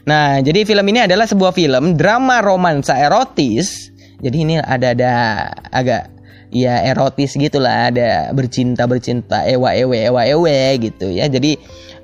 [0.08, 3.92] Nah jadi film ini adalah sebuah film drama romansa erotis.
[4.22, 5.14] Jadi ini ada ada
[5.74, 6.10] agak
[6.54, 11.28] ya erotis gitulah ada bercinta bercinta ewa ewe ewa ewe gitu ya.
[11.28, 11.58] Jadi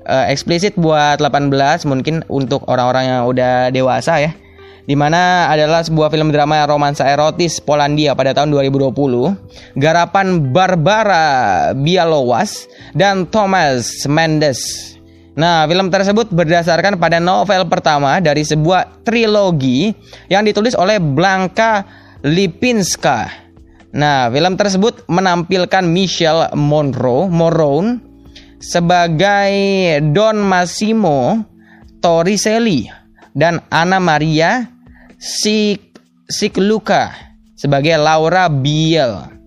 [0.06, 1.52] eh, eksplisit buat 18
[1.88, 4.32] mungkin untuk orang-orang yang udah dewasa ya.
[4.88, 11.26] Di mana adalah sebuah film drama romansa erotis Polandia pada tahun 2020 garapan Barbara
[11.76, 14.96] Bialowas dan Thomas Mendes
[15.38, 19.94] Nah, film tersebut berdasarkan pada novel pertama dari sebuah trilogi
[20.26, 21.86] yang ditulis oleh Blanka
[22.26, 23.30] Lipinska.
[23.94, 28.02] Nah, film tersebut menampilkan Michelle Monroe, Morone
[28.58, 29.54] sebagai
[30.10, 31.46] Don Massimo
[32.02, 32.90] Torricelli
[33.30, 34.66] dan Anna Maria
[35.22, 37.14] Sik Sikluka
[37.54, 39.37] sebagai Laura Biel.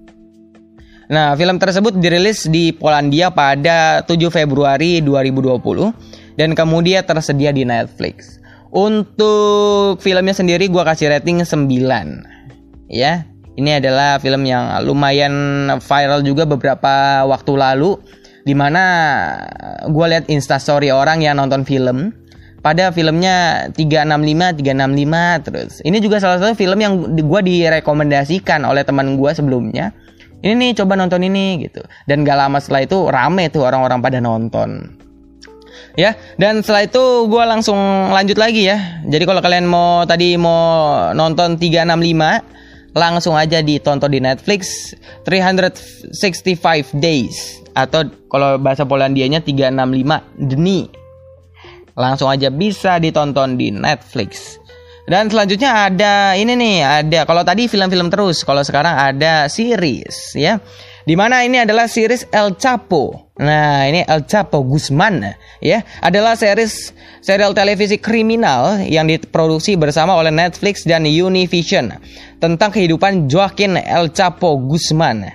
[1.12, 8.40] Nah, film tersebut dirilis di Polandia pada 7 Februari 2020 dan kemudian tersedia di Netflix.
[8.72, 12.88] Untuk filmnya sendiri gua kasih rating 9.
[12.88, 13.28] Ya.
[13.60, 18.00] Ini adalah film yang lumayan viral juga beberapa waktu lalu
[18.48, 18.84] di mana
[19.92, 22.16] gua lihat instastory orang yang nonton film
[22.64, 25.84] pada filmnya 365 365 terus.
[25.84, 29.92] Ini juga salah satu film yang di- gua direkomendasikan oleh teman gua sebelumnya
[30.42, 31.82] ini nih coba nonton ini gitu.
[32.10, 34.98] Dan gak lama setelah itu rame tuh orang-orang pada nonton.
[36.00, 37.78] Ya dan setelah itu gue langsung
[38.10, 39.04] lanjut lagi ya.
[39.06, 44.92] Jadi kalau kalian mau tadi mau nonton 365 langsung aja ditonton di Netflix
[45.28, 47.60] 365 days.
[47.72, 50.88] Atau kalau bahasa Polandianya 365 dni.
[51.92, 54.61] Langsung aja bisa ditonton di Netflix
[55.12, 60.64] dan selanjutnya ada ini nih, ada kalau tadi film-film terus, kalau sekarang ada series ya.
[61.02, 63.34] Di mana ini adalah series El Chapo.
[63.42, 70.32] Nah, ini El Chapo Guzman ya, adalah series serial televisi kriminal yang diproduksi bersama oleh
[70.32, 71.92] Netflix dan Univision
[72.40, 75.28] tentang kehidupan Joaquin El Chapo Guzman.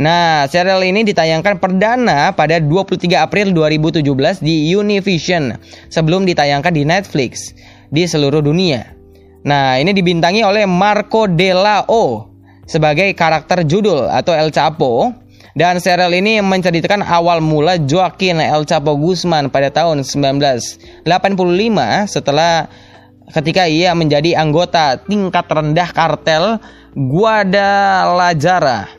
[0.00, 5.54] Nah, serial ini ditayangkan perdana pada 23 April 2017 di Univision
[5.86, 7.54] sebelum ditayangkan di Netflix
[7.92, 8.99] di seluruh dunia.
[9.40, 12.28] Nah, ini dibintangi oleh Marco Delao
[12.68, 15.16] sebagai karakter judul atau El Chapo
[15.56, 21.08] dan serial ini menceritakan awal mula Joaquin El Chapo Guzman pada tahun 1985
[22.06, 22.68] setelah
[23.32, 26.60] ketika ia menjadi anggota tingkat rendah kartel
[26.92, 28.90] Guadalajara.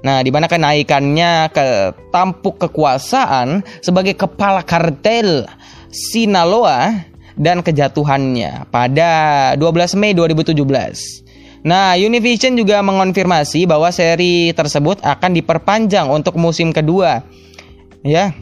[0.00, 5.44] Nah, di mana kenaikannya ke tampuk kekuasaan sebagai kepala kartel
[5.92, 7.09] Sinaloa
[7.40, 9.10] dan kejatuhannya pada
[9.56, 11.24] 12 Mei 2017.
[11.64, 17.24] Nah, Univision juga mengonfirmasi bahwa seri tersebut akan diperpanjang untuk musim kedua.
[18.04, 18.36] Ya.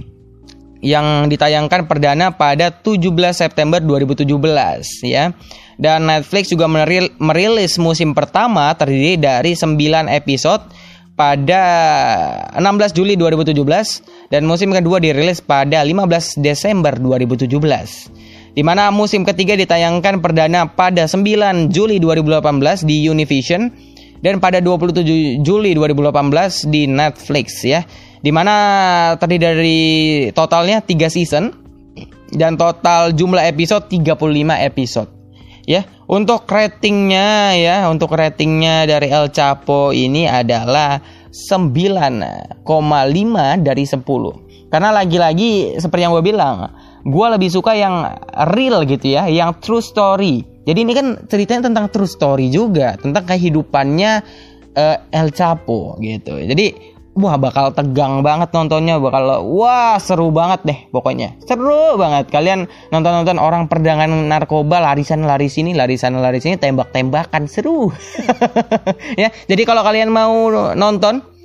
[0.78, 5.34] Yang ditayangkan perdana pada 17 September 2017 ya.
[5.78, 10.62] Dan Netflix juga meril- merilis musim pertama terdiri dari 9 episode
[11.18, 11.62] pada
[12.54, 18.27] 16 Juli 2017 dan musim kedua dirilis pada 15 Desember 2017.
[18.58, 23.70] Di mana musim ketiga ditayangkan perdana pada 9 Juli 2018 di Univision
[24.18, 27.86] dan pada 27 Juli 2018 di Netflix ya.
[28.18, 29.80] Di mana terdiri dari
[30.34, 31.54] totalnya 3 season
[32.34, 34.18] dan total jumlah episode 35
[34.66, 35.06] episode.
[35.62, 40.98] Ya, untuk ratingnya ya, untuk ratingnya dari El Chapo ini adalah
[41.30, 42.66] 9,5
[43.62, 44.02] dari 10.
[44.66, 46.74] Karena lagi-lagi seperti yang gue bilang,
[47.04, 48.06] gue lebih suka yang
[48.54, 50.42] real gitu ya, yang true story.
[50.68, 54.12] Jadi ini kan ceritanya tentang true story juga, tentang kehidupannya
[54.76, 56.36] eh, El Chapo gitu.
[56.36, 61.34] Jadi wah bakal tegang banget nontonnya, bakal wah seru banget deh pokoknya.
[61.42, 62.30] Seru banget.
[62.30, 67.90] Kalian nonton-nonton orang perdagangan narkoba larisan lari sini, larisan lari sini, tembak-tembakan seru.
[69.22, 71.37] ya, jadi kalau kalian mau nonton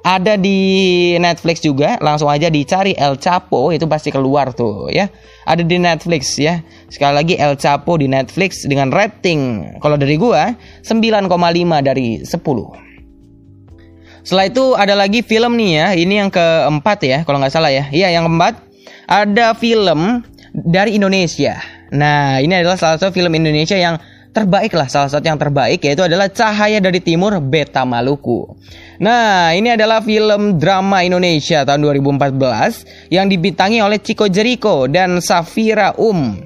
[0.00, 5.12] ada di Netflix juga langsung aja dicari El Chapo itu pasti keluar tuh ya.
[5.44, 6.64] Ada di Netflix ya.
[6.88, 11.28] Sekali lagi El Chapo di Netflix dengan rating kalau dari gua 9,5
[11.84, 12.90] dari 10
[14.20, 15.86] setelah itu ada lagi film nih ya.
[15.96, 17.88] Ini yang keempat ya kalau nggak salah ya.
[17.88, 18.60] Iya yang keempat
[19.08, 21.56] ada film dari Indonesia.
[21.90, 23.96] Nah ini adalah salah satu film Indonesia yang
[24.30, 28.46] terbaik lah salah satu yang terbaik yaitu adalah Cahaya dari Timur Beta Maluku.
[29.00, 35.96] Nah, ini adalah film drama Indonesia tahun 2014 yang dibintangi oleh Chico Jericho dan Safira
[35.96, 36.36] Um.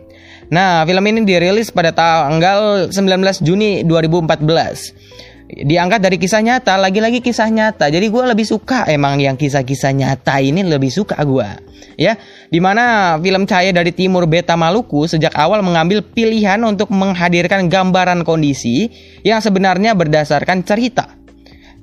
[0.55, 7.50] Nah, film ini dirilis pada tanggal 19 Juni 2014 diangkat dari kisah nyata lagi-lagi kisah
[7.50, 7.90] nyata.
[7.90, 12.18] Jadi gue lebih suka emang yang kisah-kisah nyata ini lebih suka gue ya
[12.50, 18.26] di mana film Cahaya dari Timur Beta Maluku sejak awal mengambil pilihan untuk menghadirkan gambaran
[18.26, 18.90] kondisi
[19.22, 21.23] yang sebenarnya berdasarkan cerita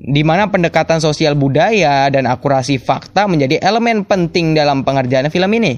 [0.02, 5.78] di mana pendekatan sosial budaya dan akurasi fakta menjadi elemen penting dalam pengerjaan film ini.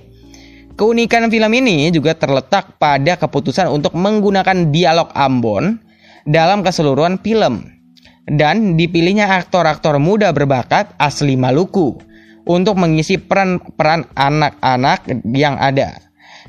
[0.74, 5.78] Keunikan film ini juga terletak pada keputusan untuk menggunakan dialog Ambon
[6.26, 7.68] dalam keseluruhan film
[8.26, 12.00] dan dipilihnya aktor-aktor muda berbakat asli Maluku
[12.48, 16.00] untuk mengisi peran-peran anak-anak yang ada.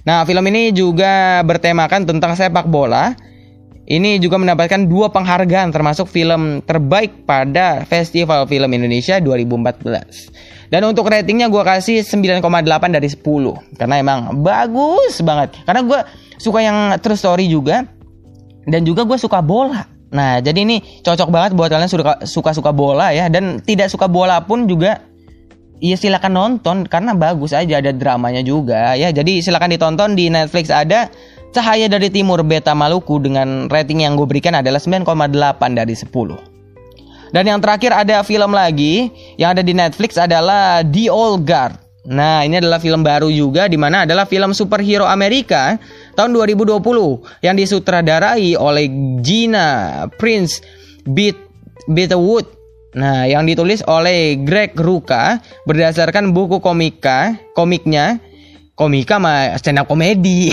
[0.04, 3.16] Nah, film ini juga bertemakan tentang sepak bola.
[3.84, 10.72] Ini juga mendapatkan dua penghargaan termasuk film terbaik pada Festival Film Indonesia 2014.
[10.72, 12.40] Dan untuk ratingnya gue kasih 9,8
[12.88, 13.20] dari 10
[13.76, 15.60] karena emang bagus banget.
[15.68, 16.00] Karena gue
[16.40, 17.84] suka yang true story juga
[18.64, 19.84] dan juga gue suka bola.
[20.14, 24.40] Nah, jadi ini cocok banget buat kalian suka suka-suka bola ya dan tidak suka bola
[24.48, 25.04] pun juga
[25.82, 29.12] ya silakan nonton karena bagus aja ada dramanya juga ya.
[29.12, 31.12] Jadi silakan ditonton di Netflix ada
[31.54, 35.06] Cahaya dari Timur Beta Maluku dengan rating yang gue berikan adalah 9,8
[35.78, 36.10] dari 10.
[37.30, 39.06] Dan yang terakhir ada film lagi
[39.38, 41.78] yang ada di Netflix adalah The Old Guard.
[42.10, 45.78] Nah, ini adalah film baru juga di mana adalah film superhero Amerika
[46.18, 46.82] tahun 2020
[47.46, 48.90] yang disutradarai oleh
[49.22, 50.58] Gina Prince
[51.06, 51.38] Beat
[51.86, 52.50] Bitterwood.
[52.98, 58.22] Nah, yang ditulis oleh Greg Ruka berdasarkan buku komika, komiknya
[58.74, 60.50] komika mah stand up komedi.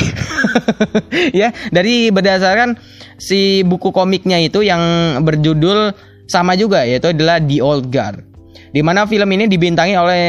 [1.39, 2.77] ya, dari berdasarkan
[3.17, 4.81] si buku komiknya itu yang
[5.21, 5.93] berjudul
[6.29, 8.23] sama juga yaitu adalah The Old Guard.
[8.71, 10.25] Di mana film ini dibintangi oleh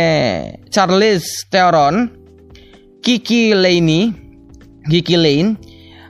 [0.67, 2.11] Charles Theron,
[2.99, 4.11] Kiki Laney,
[4.91, 5.55] Kiki Lane,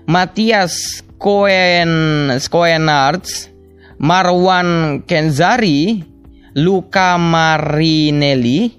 [0.09, 3.53] Matthias Cohen Coenarts,
[4.01, 6.01] Marwan Kenzari,
[6.57, 8.73] Luca Marinelli,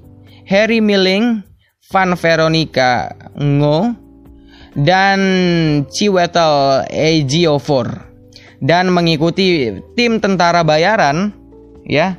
[0.49, 1.52] Harry Milling,
[1.93, 3.93] Van Veronica Ngo,
[4.73, 5.19] dan
[5.93, 8.09] Chiwetel Ejiofor.
[8.63, 11.35] Dan mengikuti tim tentara bayaran
[11.85, 12.15] ya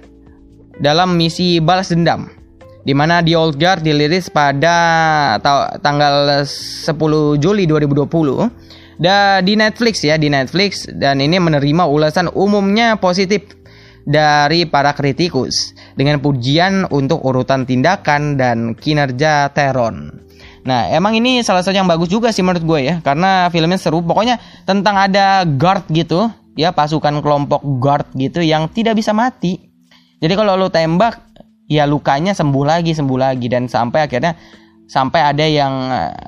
[0.78, 2.28] dalam misi balas dendam
[2.84, 4.76] di mana The Old Guard dirilis pada
[5.40, 12.30] ta tanggal 10 Juli 2020 dan di Netflix ya di Netflix dan ini menerima ulasan
[12.30, 13.56] umumnya positif
[14.04, 20.22] dari para kritikus dengan pujian untuk urutan tindakan dan kinerja Teron.
[20.64, 24.00] Nah, emang ini salah satu yang bagus juga sih menurut gue ya, karena filmnya seru.
[24.00, 29.60] Pokoknya tentang ada guard gitu, ya pasukan kelompok guard gitu yang tidak bisa mati.
[30.24, 31.20] Jadi kalau lo tembak,
[31.68, 34.32] ya lukanya sembuh lagi, sembuh lagi dan sampai akhirnya
[34.84, 35.72] sampai ada yang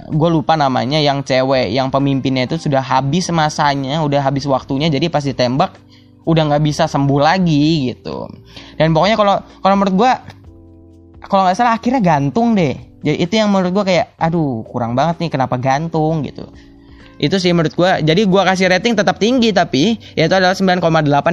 [0.08, 5.12] gue lupa namanya yang cewek yang pemimpinnya itu sudah habis masanya, udah habis waktunya, jadi
[5.12, 5.76] pas ditembak
[6.26, 8.26] udah nggak bisa sembuh lagi gitu.
[8.74, 10.12] Dan pokoknya kalau kalau menurut gue
[11.26, 12.74] kalau nggak salah akhirnya gantung deh.
[13.06, 16.26] Jadi itu yang menurut gue kayak aduh kurang banget nih kenapa gantung?
[16.26, 16.50] Gitu.
[17.16, 20.82] Itu sih menurut gue jadi gue kasih rating tetap tinggi tapi yaitu adalah 9,8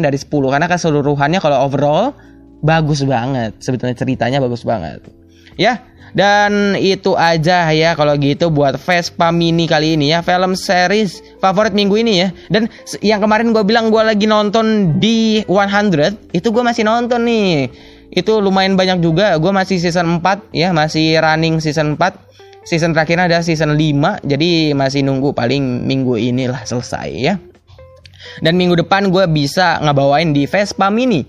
[0.06, 2.14] dari 10 karena keseluruhannya kalau overall
[2.61, 3.57] bagus banget.
[3.60, 5.23] Sebetulnya ceritanya bagus banget
[5.58, 11.26] ya dan itu aja ya kalau gitu buat Vespa Mini kali ini ya film series
[11.42, 12.30] favorit minggu ini ya.
[12.54, 12.70] Dan
[13.02, 17.74] yang kemarin gue bilang gue lagi nonton di 100 itu gue masih nonton nih.
[18.14, 22.14] Itu lumayan banyak juga gue masih season 4 ya masih running season 4
[22.62, 27.42] season terakhirnya ada season 5 jadi masih nunggu paling minggu inilah selesai ya.
[28.46, 31.26] Dan minggu depan gue bisa ngebawain di Vespa Mini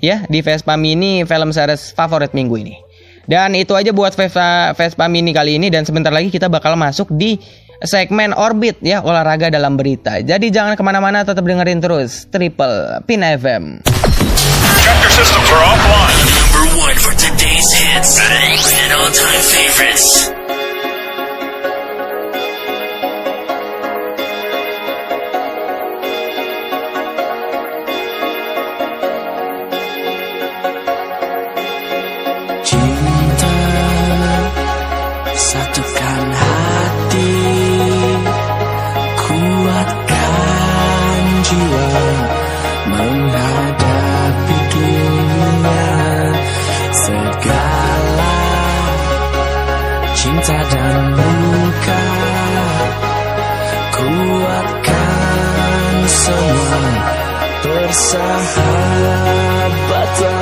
[0.00, 2.91] ya di Vespa Mini film series favorit minggu ini
[3.26, 7.10] dan itu aja buat Vespa, Vespa Mini kali ini dan sebentar lagi kita bakal masuk
[7.14, 7.38] di
[7.82, 13.22] segmen Orbit ya olahraga dalam berita jadi jangan ke mana-mana tetap dengerin terus Triple Pin
[13.22, 13.82] FM
[14.82, 16.18] Chapter systems are offline.
[16.50, 20.41] Number one for today's hits and all-time favorites.
[43.22, 45.94] Menghadapi dunia
[46.90, 48.34] Segala
[50.10, 52.02] Cinta dan luka
[53.94, 56.82] Kuatkan semua
[57.62, 60.41] Persahabatan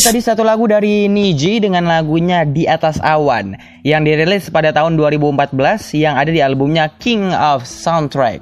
[0.00, 3.52] Itu tadi satu lagu dari Niji dengan lagunya Di Atas Awan
[3.84, 5.52] yang dirilis pada tahun 2014
[5.92, 8.40] yang ada di albumnya King of Soundtrack.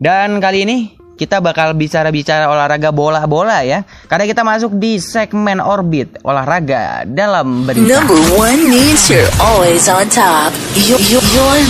[0.00, 0.76] Dan kali ini
[1.20, 3.84] kita bakal bicara-bicara olahraga bola-bola ya.
[4.08, 8.00] Karena kita masuk di segmen orbit olahraga dalam berita.
[8.00, 10.56] Number one means you're always on top.
[10.88, 11.60] Your, your, your,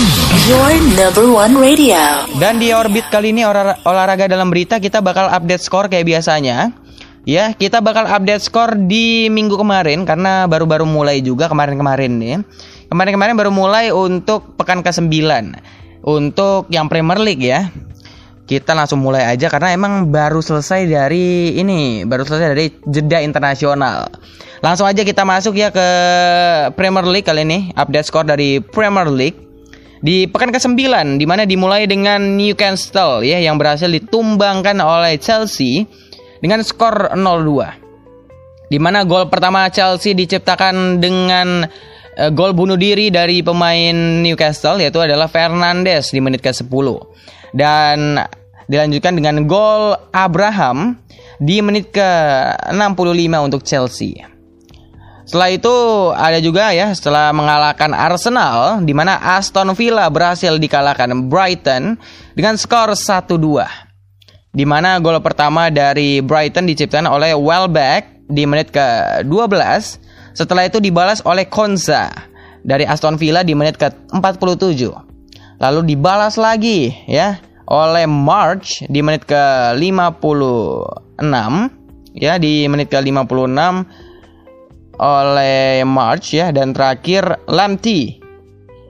[0.47, 1.99] your number one radio.
[2.39, 6.87] Dan di orbit kali ini olah- olahraga dalam berita kita bakal update skor kayak biasanya.
[7.27, 12.37] Ya, kita bakal update skor di minggu kemarin karena baru-baru mulai juga kemarin-kemarin nih.
[12.87, 15.11] Kemarin-kemarin baru mulai untuk pekan ke-9.
[15.99, 17.67] Untuk yang Premier League ya.
[18.49, 24.09] Kita langsung mulai aja karena emang baru selesai dari ini, baru selesai dari jeda internasional.
[24.65, 25.87] Langsung aja kita masuk ya ke
[26.73, 29.37] Premier League kali ini, update skor dari Premier League
[30.01, 30.79] di pekan ke-9
[31.19, 35.85] di mana dimulai dengan Newcastle ya yang berhasil ditumbangkan oleh Chelsea
[36.39, 38.69] dengan skor 0-2.
[38.69, 41.65] Di mana gol pertama Chelsea diciptakan dengan
[42.15, 46.87] eh, gol bunuh diri dari pemain Newcastle yaitu adalah Fernandes di menit ke-10.
[47.49, 48.21] Dan
[48.69, 51.01] dilanjutkan dengan gol Abraham
[51.41, 54.21] di menit ke-65 untuk Chelsea.
[55.29, 55.75] Setelah itu
[56.17, 62.01] ada juga ya setelah mengalahkan Arsenal di mana Aston Villa berhasil dikalahkan Brighton
[62.33, 63.88] dengan skor 1-2.
[64.49, 69.61] Di mana gol pertama dari Brighton diciptakan oleh Welbeck di menit ke-12.
[70.33, 72.09] Setelah itu dibalas oleh Konza
[72.65, 74.89] dari Aston Villa di menit ke-47.
[75.59, 77.37] Lalu dibalas lagi ya
[77.69, 81.33] oleh March di menit ke-56
[82.17, 83.61] ya di menit ke-56
[84.99, 88.17] oleh March ya dan terakhir Lamti.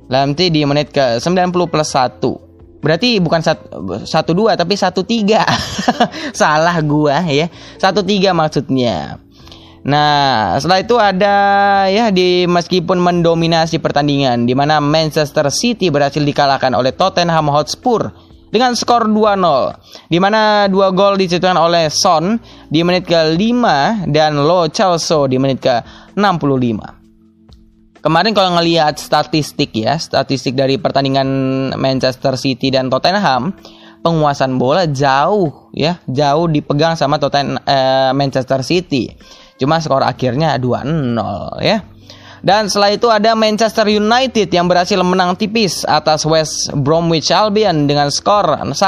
[0.09, 2.48] Lamti di menit ke 90 plus 1.
[2.79, 5.43] Berarti bukan 1 2 tapi 1 3.
[6.39, 7.51] Salah gua ya.
[7.77, 9.19] 1 3 maksudnya.
[9.79, 11.35] Nah, setelah itu ada
[11.87, 18.11] ya di meskipun mendominasi pertandingan di mana Manchester City berhasil dikalahkan oleh Tottenham Hotspur
[18.51, 22.35] dengan skor 2-0 di mana dua gol diciptakan oleh Son
[22.67, 23.63] di menit ke-5
[24.11, 26.98] dan Lo Celso di menit ke-65.
[27.99, 31.27] Kemarin kalau ngelihat statistik ya, statistik dari pertandingan
[31.75, 33.51] Manchester City dan Tottenham,
[33.99, 39.11] penguasaan bola jauh ya, jauh dipegang sama Tottenham eh, Manchester City.
[39.59, 41.83] Cuma skor akhirnya 2-0 ya.
[42.39, 48.07] Dan setelah itu ada Manchester United yang berhasil menang tipis atas West Bromwich Albion dengan
[48.07, 48.79] skor 1-0.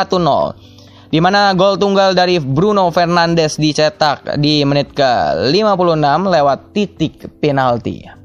[1.11, 8.20] Di mana gol tunggal dari Bruno Fernandes dicetak di menit ke-56 lewat titik penalti.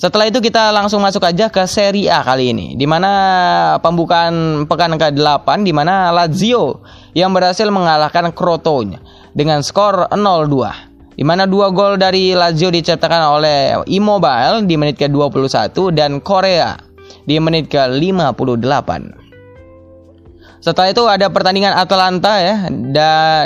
[0.00, 4.96] Setelah itu kita langsung masuk aja ke Serie A kali ini di mana pembukaan pekan
[4.96, 6.80] ke-8 di mana Lazio
[7.12, 8.96] yang berhasil mengalahkan Crotone
[9.36, 15.76] dengan skor 0-2 di mana dua gol dari Lazio dicetakkan oleh Immobile di menit ke-21
[15.92, 16.80] dan Korea
[17.28, 18.88] di menit ke-58.
[20.64, 22.72] Setelah itu ada pertandingan Atalanta ya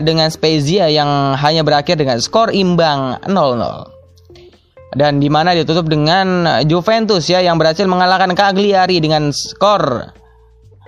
[0.06, 3.93] dengan Spezia yang hanya berakhir dengan skor imbang 0-0.
[4.94, 10.14] Dan di mana ditutup dengan Juventus ya yang berhasil mengalahkan Cagliari dengan skor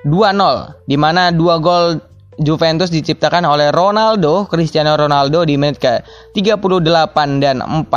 [0.07, 1.99] 2-0 di mana dua gol
[2.39, 6.05] Juventus diciptakan oleh Ronaldo, Cristiano Ronaldo di menit ke
[6.37, 7.91] 38 dan 42.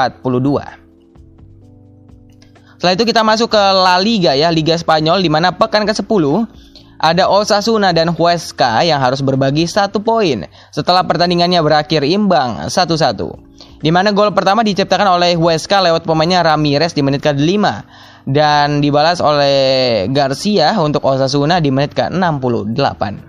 [2.79, 6.23] Setelah itu kita masuk ke La Liga ya, Liga Spanyol di mana pekan ke-10
[6.99, 10.43] ada Osasuna dan Huesca yang harus berbagi satu poin
[10.75, 13.15] setelah pertandingannya berakhir imbang 1-1.
[13.79, 17.63] Di mana gol pertama diciptakan oleh Huesca lewat pemainnya Ramirez di menit ke-5
[18.27, 23.28] dan dibalas oleh Garcia untuk Osasuna di menit ke-68.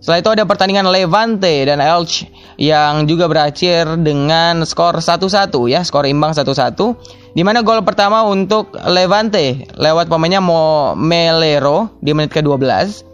[0.00, 6.08] Setelah itu ada pertandingan Levante dan Elche yang juga berakhir dengan skor 1-1 ya, skor
[6.08, 7.36] imbang 1-1.
[7.36, 13.04] Di mana gol pertama untuk Levante lewat pemainnya Mo Melero di menit ke-12.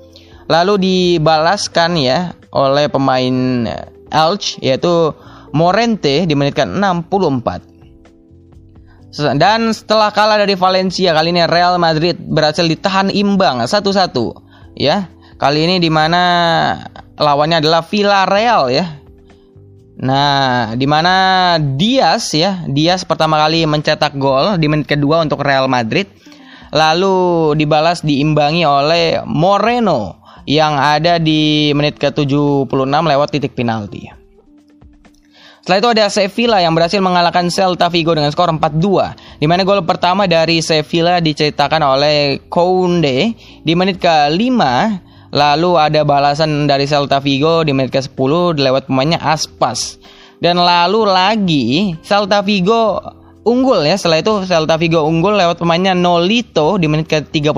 [0.46, 3.66] Lalu dibalaskan ya oleh pemain
[4.14, 5.10] Elche yaitu
[5.50, 7.74] Morente di menit ke-64.
[9.34, 14.12] Dan setelah kalah dari Valencia kali ini Real Madrid berhasil ditahan imbang 1-1
[14.76, 16.22] ya Kali ini di mana
[17.20, 18.86] lawannya adalah Villarreal ya.
[19.96, 25.68] Nah, di mana Diaz ya, Diaz pertama kali mencetak gol di menit kedua untuk Real
[25.68, 26.08] Madrid.
[26.72, 34.08] Lalu dibalas diimbangi oleh Moreno yang ada di menit ke-76 lewat titik penalti.
[35.60, 39.42] Setelah itu ada Sevilla yang berhasil mengalahkan Celta Vigo dengan skor 4-2.
[39.42, 43.34] Di mana gol pertama dari Sevilla dicetakkan oleh Kounde
[43.66, 44.60] di menit ke-5
[45.36, 50.00] Lalu ada balasan dari Celta Vigo di menit ke-10 lewat pemainnya Aspas.
[50.40, 53.04] Dan lalu lagi Celta Vigo
[53.44, 54.00] unggul ya.
[54.00, 57.52] Setelah itu Celta Vigo unggul lewat pemainnya Nolito di menit ke-36.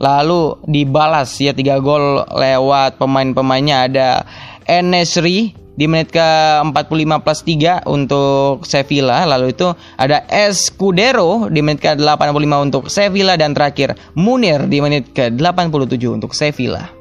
[0.00, 4.08] Lalu dibalas ya 3 gol lewat pemain-pemainnya ada
[4.64, 12.52] Enesri di menit ke-45 plus 3 untuk Sevilla lalu itu ada Escudero di menit ke-85
[12.60, 17.00] untuk Sevilla dan terakhir Munir di menit ke-87 untuk Sevilla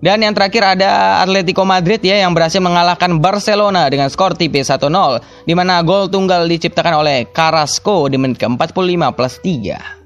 [0.00, 4.88] dan yang terakhir ada Atletico Madrid ya yang berhasil mengalahkan Barcelona dengan skor tipis 1-0
[5.44, 10.03] di mana gol tunggal diciptakan oleh Carrasco di menit ke-45 plus 3.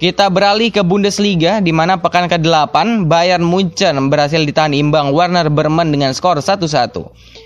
[0.00, 5.92] Kita beralih ke Bundesliga di mana pekan ke-8 Bayern Munchen berhasil ditahan imbang Werner Bremen
[5.92, 6.88] dengan skor 1-1.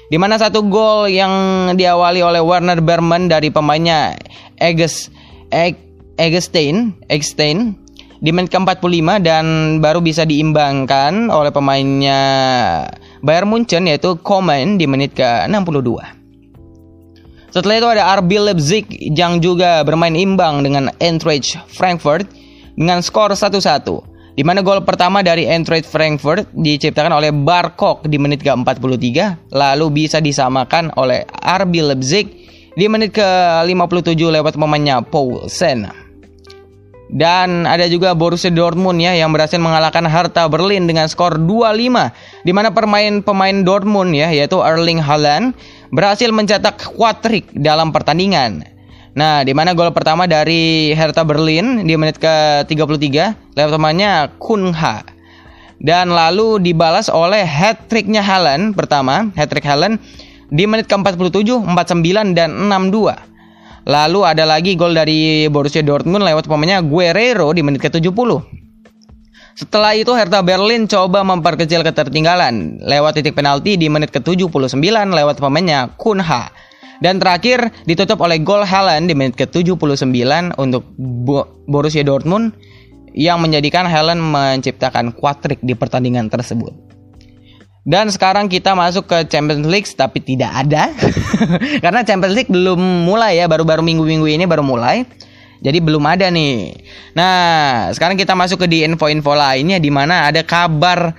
[0.07, 1.35] Di mana satu gol yang
[1.75, 4.15] diawali oleh Werner Bremen dari pemainnya
[4.63, 5.11] Eges
[5.51, 5.75] Eg,
[6.15, 7.75] Egestein, Egstein
[8.23, 9.45] di menit ke-45 dan
[9.83, 12.23] baru bisa diimbangkan oleh pemainnya
[13.27, 15.91] Bayern Munchen yaitu Komen di menit ke-62.
[17.51, 22.44] Setelah itu ada RB Leipzig yang juga bermain imbang dengan Eintracht Frankfurt
[22.75, 28.43] dengan skor 1-1 di mana gol pertama dari Eintracht Frankfurt diciptakan oleh Barkok di menit
[28.43, 32.27] ke-43 lalu bisa disamakan oleh RB Leipzig
[32.75, 35.87] di menit ke-57 lewat pemainnya Poulsen.
[37.15, 42.51] Dan ada juga Borussia Dortmund ya yang berhasil mengalahkan Hertha Berlin dengan skor 2-5 di
[42.51, 45.55] mana pemain-pemain Dortmund ya yaitu Erling Haaland
[45.95, 48.74] berhasil mencetak quadrik dalam pertandingan.
[49.15, 55.07] Nah, di mana gol pertama dari Hertha Berlin di menit ke-33 lewat temannya Kunha.
[55.79, 60.03] Dan lalu dibalas oleh hat-tricknya Haaland pertama, hat-trick Haaland
[60.51, 63.15] di menit ke-47, 49 dan 62.
[63.87, 68.31] Lalu ada lagi gol dari Borussia Dortmund lewat pemainnya Guerrero di menit ke-70.
[69.55, 75.95] Setelah itu Hertha Berlin coba memperkecil ketertinggalan lewat titik penalti di menit ke-79 lewat pemainnya
[75.95, 76.51] Kunha.
[77.03, 80.11] Dan terakhir ditutup oleh gol Haaland di menit ke-79
[80.61, 80.87] untuk
[81.67, 82.55] Borussia Dortmund
[83.15, 86.75] yang menjadikan Haaland menciptakan quadrik di pertandingan tersebut.
[87.85, 90.89] Dan sekarang kita masuk ke Champions League tapi tidak ada.
[91.85, 95.05] Karena Champions League belum mulai ya, baru-baru minggu-minggu ini baru mulai.
[95.65, 96.77] Jadi belum ada nih.
[97.17, 101.13] Nah, sekarang kita masuk ke di info-info lainnya di mana ada kabar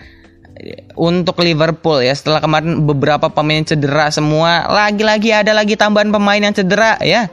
[0.98, 6.56] untuk Liverpool ya setelah kemarin beberapa pemain cedera semua lagi-lagi ada lagi tambahan pemain yang
[6.56, 7.30] cedera ya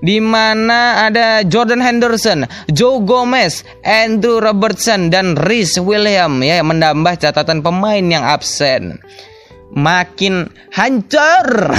[0.00, 7.60] di mana ada Jordan Henderson, Joe Gomez, Andrew Robertson dan Rhys William ya menambah catatan
[7.60, 8.96] pemain yang absen.
[9.70, 11.70] Makin hancur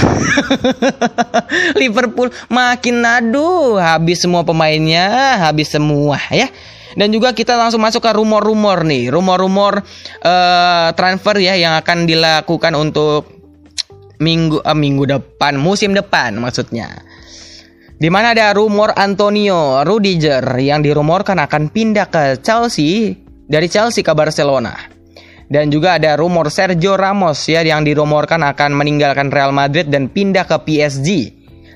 [1.80, 6.48] Liverpool makin aduh habis semua pemainnya, habis semua ya.
[6.92, 9.80] Dan juga kita langsung masuk ke rumor-rumor nih, rumor-rumor
[10.24, 13.28] uh, transfer ya yang akan dilakukan untuk
[14.20, 17.02] minggu uh, minggu depan, musim depan maksudnya.
[18.02, 23.14] Di mana ada rumor Antonio Rudiger yang dirumorkan akan pindah ke Chelsea
[23.46, 24.74] dari Chelsea ke Barcelona.
[25.52, 30.48] Dan juga ada rumor Sergio Ramos ya yang dirumorkan akan meninggalkan Real Madrid dan pindah
[30.48, 31.08] ke PSG.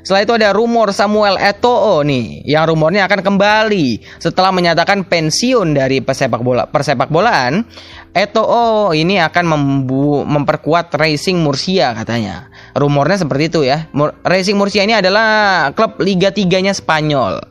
[0.07, 5.99] Setelah itu ada rumor Samuel Eto'o nih, yang rumornya akan kembali setelah menyatakan pensiun dari
[5.99, 7.67] pesepak bola persepak bolaan.
[8.15, 12.47] Eto'o ini akan membu memperkuat Racing Murcia katanya.
[12.79, 13.91] Rumornya seperti itu ya.
[13.91, 17.43] Mur Racing Murcia ini adalah klub Liga 3-nya Spanyol.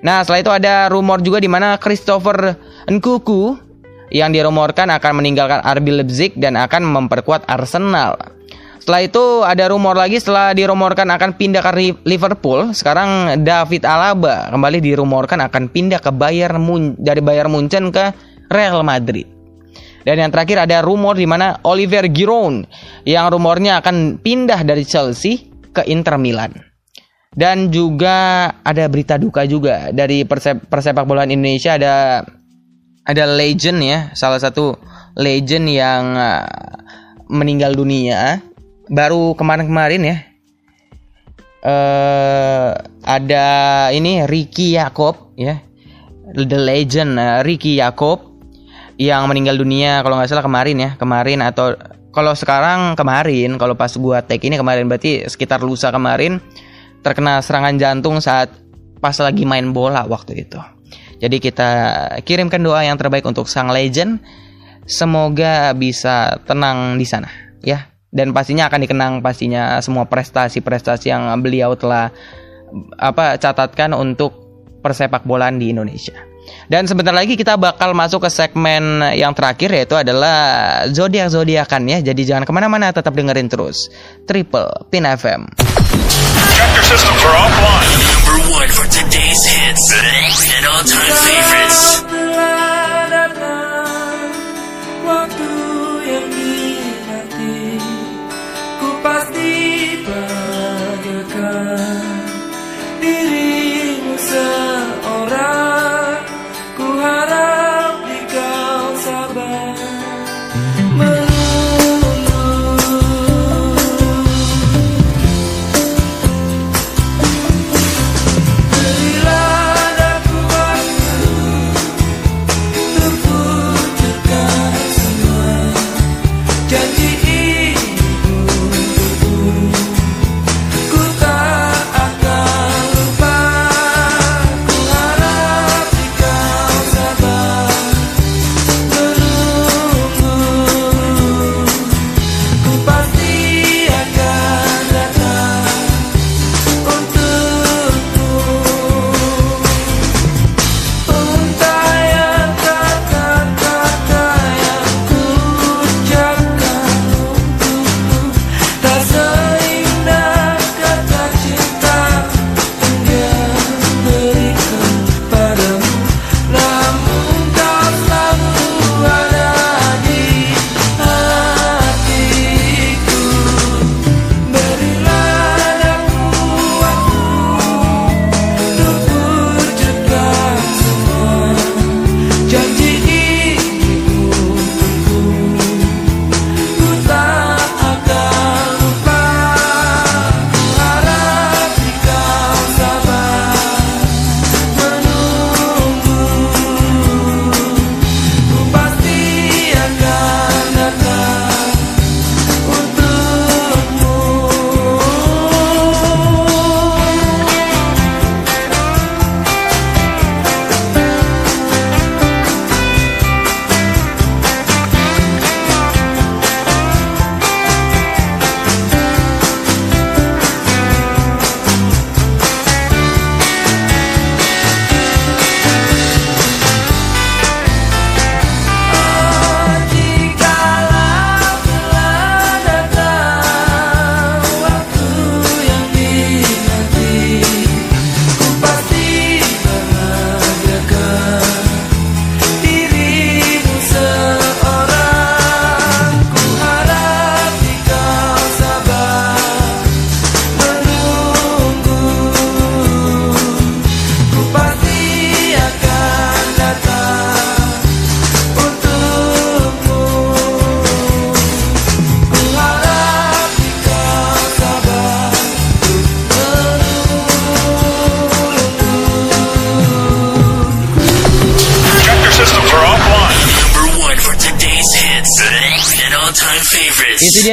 [0.00, 2.56] Nah, setelah itu ada rumor juga di mana Christopher
[2.88, 3.52] Nkuku
[4.08, 8.16] yang dirumorkan akan meninggalkan RB Leipzig dan akan memperkuat Arsenal.
[8.82, 14.82] Setelah itu ada rumor lagi setelah dirumorkan akan pindah ke Liverpool, sekarang David Alaba kembali
[14.82, 18.10] dirumorkan akan pindah ke Bayern Mun dari Bayern Munchen ke
[18.50, 19.30] Real Madrid.
[20.02, 22.66] Dan yang terakhir ada rumor di mana Oliver Giroud
[23.06, 26.50] yang rumornya akan pindah dari Chelsea ke Inter Milan.
[27.30, 32.26] Dan juga ada berita duka juga dari persep persepak bola Indonesia ada
[33.06, 34.74] ada legend ya, salah satu
[35.14, 36.50] legend yang uh,
[37.30, 38.42] meninggal dunia
[38.92, 40.16] baru kemarin-kemarin ya.
[41.62, 42.74] Uh,
[43.06, 43.46] ada
[43.96, 45.64] ini Ricky Yakob ya.
[46.32, 48.20] The legend uh, Ricky Yakob
[49.00, 51.74] yang meninggal dunia kalau nggak salah kemarin ya kemarin atau
[52.12, 56.38] kalau sekarang kemarin kalau pas gua take ini kemarin berarti sekitar lusa kemarin
[57.00, 58.52] terkena serangan jantung saat
[59.00, 60.60] pas lagi main bola waktu itu.
[61.22, 61.70] Jadi kita
[62.26, 64.18] kirimkan doa yang terbaik untuk sang legend.
[64.82, 67.30] Semoga bisa tenang di sana
[67.62, 72.12] ya dan pastinya akan dikenang pastinya semua prestasi-prestasi yang beliau telah
[73.00, 74.36] apa catatkan untuk
[74.84, 76.14] persepak bolaan di Indonesia.
[76.68, 81.98] Dan sebentar lagi kita bakal masuk ke segmen yang terakhir yaitu adalah zodiak zodiakan ya.
[82.02, 83.88] Jadi jangan ke mana-mana, tetap dengerin terus.
[84.26, 85.46] Triple Pin FM.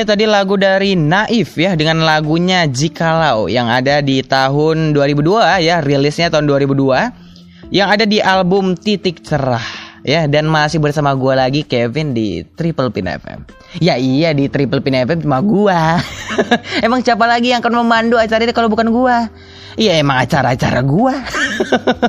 [0.10, 6.34] Tadi lagu dari Naif ya dengan lagunya Jikalau yang ada di tahun 2002 ya, rilisnya
[6.34, 9.61] tahun 2002 yang ada di album Titik Cerah
[10.02, 13.45] ya dan masih bersama gua lagi Kevin di Triple Pin FM.
[13.77, 16.02] Ya iya di Triple Pin FM cuma gua.
[16.86, 19.30] emang siapa lagi yang akan memandu acara ini kalau bukan gua?
[19.77, 21.14] Iya emang acara-acara gua.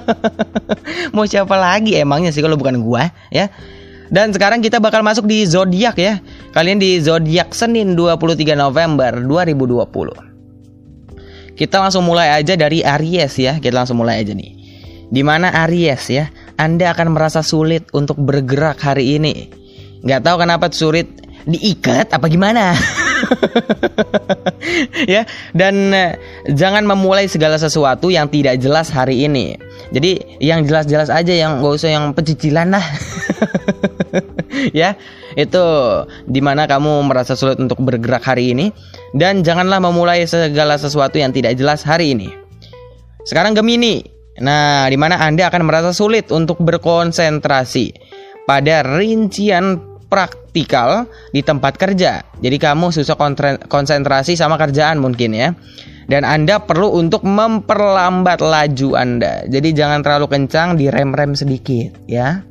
[1.14, 3.52] Mau siapa lagi emangnya sih kalau bukan gua ya?
[4.11, 6.19] Dan sekarang kita bakal masuk di zodiak ya.
[6.51, 11.55] Kalian di zodiak Senin 23 November 2020.
[11.55, 13.62] Kita langsung mulai aja dari Aries ya.
[13.62, 14.59] Kita langsung mulai aja nih.
[15.11, 16.27] Di mana Aries ya,
[16.59, 19.47] Anda akan merasa sulit untuk bergerak hari ini.
[20.03, 21.07] Nggak tahu kenapa sulit
[21.47, 22.74] diikat apa gimana?
[25.13, 25.27] ya,
[25.57, 26.13] dan eh,
[26.53, 29.57] jangan memulai segala sesuatu yang tidak jelas hari ini.
[29.91, 32.85] Jadi yang jelas-jelas aja yang gak usah yang pecicilan lah.
[34.81, 34.95] ya,
[35.35, 35.65] itu
[36.27, 38.71] di mana kamu merasa sulit untuk bergerak hari ini
[39.17, 42.31] dan janganlah memulai segala sesuatu yang tidak jelas hari ini.
[43.27, 44.03] Sekarang Gemini.
[44.41, 47.93] Nah, di mana Anda akan merasa sulit untuk berkonsentrasi
[48.49, 52.27] pada rincian praktikal di tempat kerja.
[52.43, 53.15] Jadi kamu susah
[53.70, 55.55] konsentrasi sama kerjaan mungkin ya.
[56.11, 59.47] Dan Anda perlu untuk memperlambat laju Anda.
[59.47, 62.43] Jadi jangan terlalu kencang, direm-rem sedikit ya.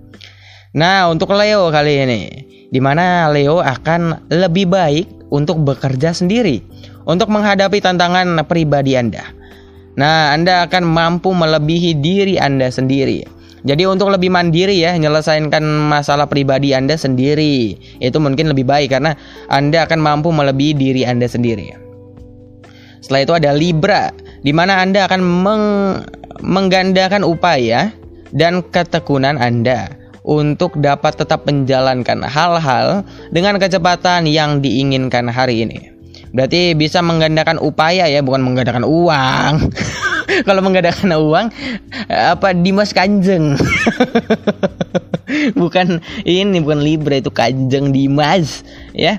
[0.79, 2.21] Nah, untuk Leo kali ini,
[2.71, 6.63] di mana Leo akan lebih baik untuk bekerja sendiri
[7.09, 9.25] untuk menghadapi tantangan pribadi Anda.
[9.97, 13.38] Nah, Anda akan mampu melebihi diri Anda sendiri.
[13.67, 17.75] Jadi untuk lebih mandiri ya, menyelesaikan masalah pribadi Anda sendiri.
[17.99, 19.19] Itu mungkin lebih baik karena
[19.51, 21.75] Anda akan mampu melebihi diri Anda sendiri.
[23.03, 24.03] Setelah itu ada Libra,
[24.43, 25.99] di mana Anda akan meng-
[26.39, 27.91] menggandakan upaya
[28.31, 29.91] dan ketekunan Anda
[30.23, 33.03] untuk dapat tetap menjalankan hal-hal
[33.33, 35.89] dengan kecepatan yang diinginkan hari ini.
[36.29, 39.53] Berarti bisa menggandakan upaya ya, bukan menggandakan uang.
[40.47, 41.47] Kalau menggandakan uang
[42.09, 43.57] apa Dimas Kanjeng.
[45.61, 48.61] bukan ini bukan Libra itu Kanjeng Dimas
[48.93, 49.17] ya.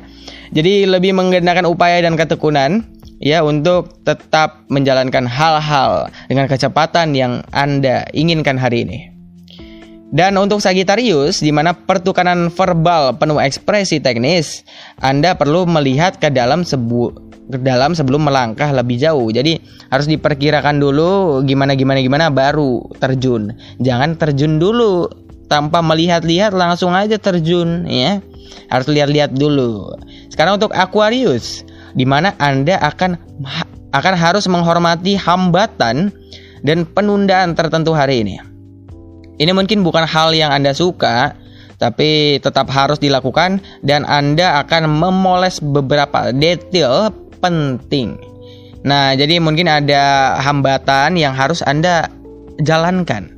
[0.50, 2.82] Jadi lebih menggandakan upaya dan ketekunan
[3.22, 9.00] ya untuk tetap menjalankan hal-hal dengan kecepatan yang Anda inginkan hari ini.
[10.10, 14.66] Dan untuk Sagittarius, di mana pertukaran verbal penuh ekspresi teknis,
[14.98, 19.28] Anda perlu melihat ke dalam sebu ke dalam sebelum melangkah lebih jauh.
[19.28, 19.58] Jadi
[19.90, 23.52] harus diperkirakan dulu gimana gimana gimana baru terjun.
[23.82, 25.10] Jangan terjun dulu
[25.50, 28.22] tanpa melihat-lihat langsung aja terjun ya.
[28.70, 29.90] Harus lihat-lihat dulu.
[30.30, 31.66] Sekarang untuk Aquarius,
[31.98, 33.18] di mana Anda akan
[33.90, 36.14] akan harus menghormati hambatan
[36.62, 38.38] dan penundaan tertentu hari ini.
[39.40, 41.34] Ini mungkin bukan hal yang Anda suka,
[41.80, 47.08] tapi tetap harus dilakukan dan Anda akan memoles beberapa detail
[47.42, 48.16] penting.
[48.80, 52.08] Nah, jadi mungkin ada hambatan yang harus Anda
[52.64, 53.36] jalankan.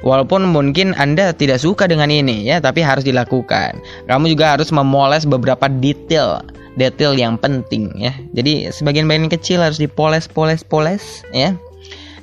[0.00, 3.76] Walaupun mungkin Anda tidak suka dengan ini ya, tapi harus dilakukan.
[4.08, 6.40] Kamu juga harus memoles beberapa detail
[6.80, 8.16] detail yang penting ya.
[8.32, 11.52] Jadi sebagian bagian kecil harus dipoles poles poles ya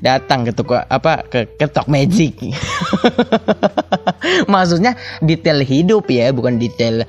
[0.02, 2.38] datang ke toko apa ke ketok magic
[4.52, 4.94] maksudnya
[5.26, 7.02] detail hidup ya bukan detail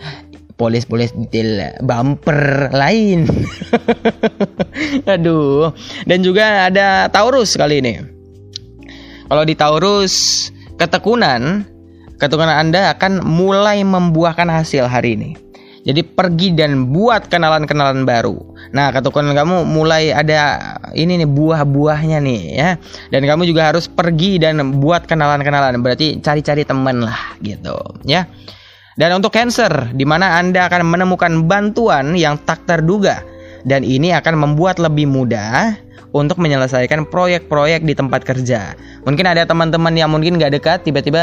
[0.59, 3.24] polis-polis detail bumper lain
[5.14, 5.70] aduh
[6.05, 8.02] dan juga ada Taurus kali ini
[9.30, 11.62] kalau di Taurus ketekunan
[12.18, 15.48] ketekunan Anda akan mulai membuahkan hasil hari ini
[15.89, 18.36] jadi pergi dan buat kenalan-kenalan baru.
[18.76, 20.60] Nah, ketekunan kamu mulai ada
[20.93, 22.70] ini nih buah-buahnya nih ya.
[23.09, 25.80] Dan kamu juga harus pergi dan buat kenalan-kenalan.
[25.80, 27.72] Berarti cari-cari teman lah gitu
[28.05, 28.28] ya.
[28.99, 33.23] Dan untuk Cancer, di mana Anda akan menemukan bantuan yang tak terduga
[33.62, 35.79] dan ini akan membuat lebih mudah
[36.11, 38.75] untuk menyelesaikan proyek-proyek di tempat kerja.
[39.07, 41.23] Mungkin ada teman-teman yang mungkin gak dekat tiba-tiba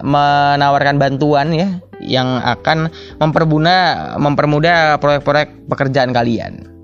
[0.00, 1.68] menawarkan bantuan ya
[2.00, 2.88] yang akan
[3.20, 6.75] mempermudah mempermudah proyek-proyek pekerjaan kalian.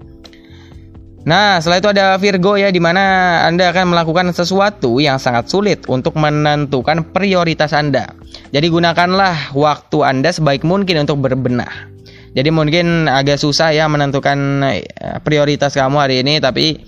[1.22, 3.02] Nah, setelah itu ada Virgo ya, di mana
[3.46, 8.10] Anda akan melakukan sesuatu yang sangat sulit untuk menentukan prioritas Anda.
[8.50, 11.94] Jadi gunakanlah waktu Anda sebaik mungkin untuk berbenah.
[12.32, 14.82] Jadi mungkin agak susah ya menentukan eh,
[15.22, 16.82] prioritas kamu hari ini, tapi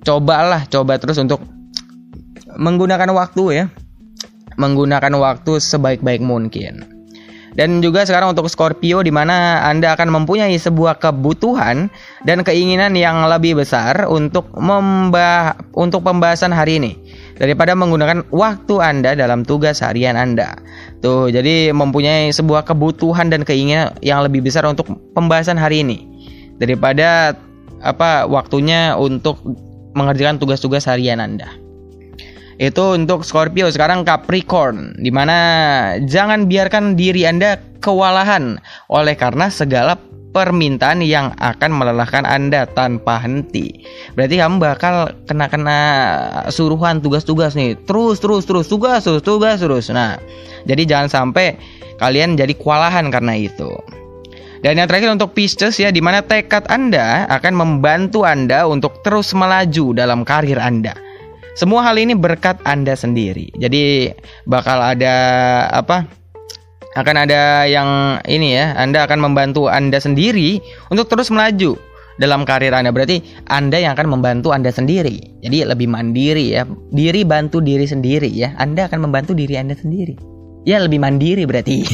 [0.00, 1.44] cobalah, coba terus untuk
[2.56, 3.64] menggunakan waktu ya,
[4.56, 6.93] menggunakan waktu sebaik-baik mungkin.
[7.54, 11.86] Dan juga sekarang untuk Scorpio di mana Anda akan mempunyai sebuah kebutuhan
[12.26, 16.92] dan keinginan yang lebih besar untuk membah untuk pembahasan hari ini.
[17.38, 20.58] Daripada menggunakan waktu Anda dalam tugas harian Anda.
[20.98, 26.10] Tuh, jadi mempunyai sebuah kebutuhan dan keinginan yang lebih besar untuk pembahasan hari ini.
[26.58, 27.38] Daripada
[27.82, 29.38] apa waktunya untuk
[29.94, 31.63] mengerjakan tugas-tugas harian Anda
[32.58, 35.38] itu untuk Scorpio sekarang Capricorn di mana
[36.06, 39.98] jangan biarkan diri anda kewalahan oleh karena segala
[40.34, 43.86] permintaan yang akan melelahkan anda tanpa henti.
[44.18, 45.78] Berarti kamu bakal kena kena
[46.50, 47.78] suruhan tugas-tugas nih.
[47.86, 49.94] Terus terus terus tugas terus tugas terus.
[49.94, 50.18] Nah
[50.66, 51.54] jadi jangan sampai
[52.02, 53.70] kalian jadi kewalahan karena itu.
[54.64, 59.36] Dan yang terakhir untuk Pisces ya, di mana tekad Anda akan membantu Anda untuk terus
[59.36, 60.96] melaju dalam karir Anda.
[61.54, 63.54] Semua hal ini berkat Anda sendiri.
[63.54, 64.10] Jadi
[64.42, 65.14] bakal ada
[65.70, 66.02] apa?
[66.98, 70.58] Akan ada yang ini ya, Anda akan membantu Anda sendiri
[70.90, 71.78] untuk terus melaju
[72.18, 72.90] dalam karir Anda.
[72.90, 75.42] Berarti Anda yang akan membantu Anda sendiri.
[75.46, 76.66] Jadi lebih mandiri ya.
[76.90, 78.54] Diri bantu diri sendiri ya.
[78.58, 80.18] Anda akan membantu diri Anda sendiri.
[80.66, 81.86] Ya lebih mandiri berarti.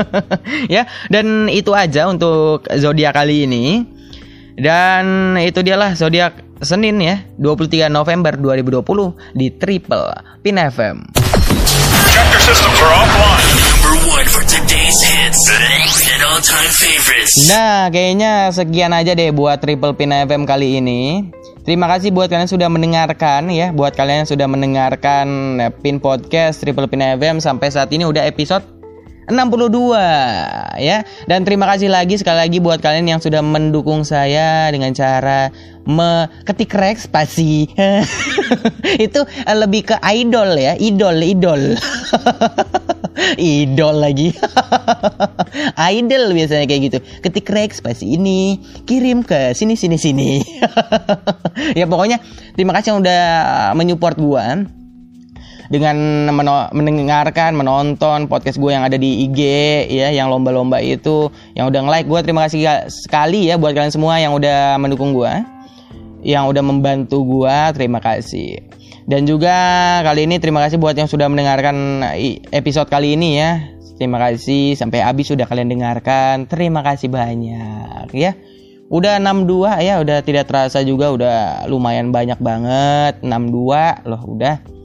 [0.74, 3.82] ya, dan itu aja untuk zodiak kali ini.
[4.52, 10.14] Dan itu dialah zodiak Senin ya, 23 November 2020 di Triple
[10.46, 11.10] Pin FM.
[17.50, 21.30] Nah, kayaknya sekian aja deh buat Triple Pin FM kali ini.
[21.66, 25.26] Terima kasih buat kalian yang sudah mendengarkan ya, buat kalian yang sudah mendengarkan
[25.62, 28.81] eh, Pin Podcast Triple Pin FM sampai saat ini udah episode
[29.30, 29.94] 62
[30.82, 31.06] ya.
[31.30, 35.52] Dan terima kasih lagi sekali lagi buat kalian yang sudah mendukung saya dengan cara
[35.86, 37.66] meketik rek spasi.
[39.06, 41.62] Itu eh, lebih ke idol ya, idol, idol.
[43.38, 44.34] idol lagi.
[45.94, 46.98] idol biasanya kayak gitu.
[47.22, 50.30] Ketik rek spasi ini, kirim ke sini sini sini.
[51.78, 52.22] ya pokoknya
[52.54, 53.22] terima kasih yang udah
[53.78, 54.46] menyupport gua
[55.72, 56.28] dengan
[56.76, 59.40] mendengarkan, menonton podcast gue yang ada di IG
[59.88, 64.20] ya, yang lomba-lomba itu, yang udah nge-like gue terima kasih sekali ya buat kalian semua
[64.20, 65.32] yang udah mendukung gue,
[66.20, 68.60] yang udah membantu gue, terima kasih.
[69.08, 69.56] Dan juga
[70.04, 72.04] kali ini terima kasih buat yang sudah mendengarkan
[72.52, 73.64] episode kali ini ya.
[73.96, 76.46] Terima kasih sampai habis sudah kalian dengarkan.
[76.46, 78.36] Terima kasih banyak ya.
[78.92, 83.24] Udah 62 ya, udah tidak terasa juga udah lumayan banyak banget.
[83.24, 84.81] 62 loh udah.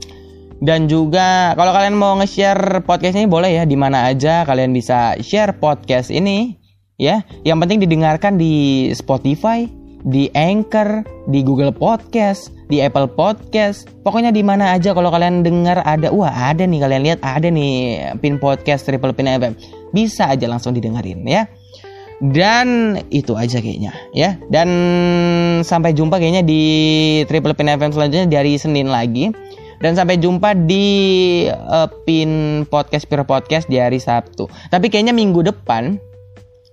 [0.57, 5.13] Dan juga kalau kalian mau nge-share podcast ini boleh ya di mana aja kalian bisa
[5.21, 6.57] share podcast ini
[6.97, 7.21] ya.
[7.45, 9.69] Yang penting didengarkan di Spotify,
[10.01, 13.85] di Anchor, di Google Podcast, di Apple Podcast.
[14.01, 18.01] Pokoknya di mana aja kalau kalian dengar ada wah ada nih kalian lihat ada nih
[18.17, 19.53] pin podcast Triple Pin FM.
[19.93, 21.45] Bisa aja langsung didengerin ya.
[22.17, 24.41] Dan itu aja kayaknya ya.
[24.49, 24.69] Dan
[25.61, 26.61] sampai jumpa kayaknya di
[27.29, 29.29] Triple Pin FM selanjutnya dari Senin lagi.
[29.77, 30.85] Dan sampai jumpa di
[31.49, 34.49] eh, pin podcast Pure Podcast di hari Sabtu.
[34.73, 36.01] Tapi kayaknya minggu depan,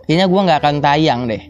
[0.08, 1.42] kayaknya gua nggak akan tayang deh.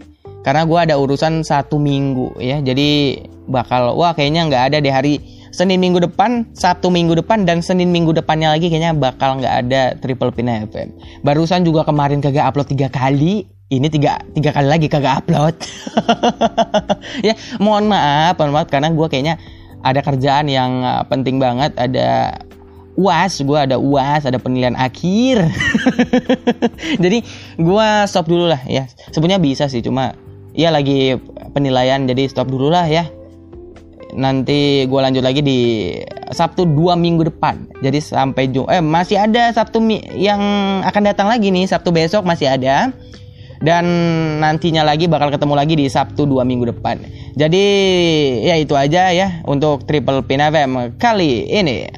[0.42, 2.58] Karena gua ada urusan satu minggu ya.
[2.58, 5.14] Jadi bakal, wah kayaknya nggak ada di hari
[5.54, 9.94] Senin minggu depan, Sabtu minggu depan, dan Senin minggu depannya lagi kayaknya bakal nggak ada
[10.02, 10.90] Triple Pin FM.
[11.22, 13.46] Barusan juga kemarin kagak upload tiga kali.
[13.70, 15.54] Ini tiga, tiga kali lagi kagak upload.
[17.26, 19.38] ya mohon maaf, mohon maaf karena gua kayaknya
[19.84, 22.40] ada kerjaan yang uh, penting banget ada
[22.94, 25.50] uas gue ada uas ada penilaian akhir.
[27.04, 27.18] Jadi
[27.58, 28.88] gue stop dulu lah ya.
[29.12, 30.16] Sebenarnya bisa sih cuma
[30.54, 31.18] ya lagi
[31.50, 33.10] penilaian jadi stop dulu lah ya.
[34.14, 35.60] Nanti gue lanjut lagi di
[36.30, 37.66] Sabtu dua minggu depan.
[37.82, 39.82] Jadi sampai Jum eh masih ada Sabtu
[40.14, 40.40] yang
[40.86, 42.94] akan datang lagi nih Sabtu besok masih ada
[43.64, 43.84] dan
[44.44, 47.00] nantinya lagi bakal ketemu lagi di Sabtu dua minggu depan.
[47.34, 47.64] Jadi
[48.44, 51.88] ya itu aja ya untuk Triple Pin FM kali ini.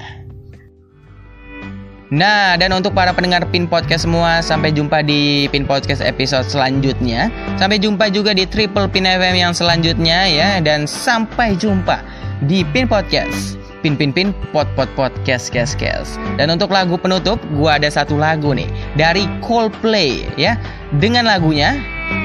[2.07, 7.35] Nah, dan untuk para pendengar Pin Podcast semua, sampai jumpa di Pin Podcast episode selanjutnya.
[7.59, 11.99] Sampai jumpa juga di Triple Pin FM yang selanjutnya ya dan sampai jumpa
[12.47, 13.66] di Pin Podcast.
[13.87, 16.19] Pin pin pin pot pot podcast kes kes.
[16.43, 18.67] Dan untuk lagu penutup, gua ada satu lagu nih
[18.99, 20.59] dari Coldplay ya
[20.99, 21.79] dengan lagunya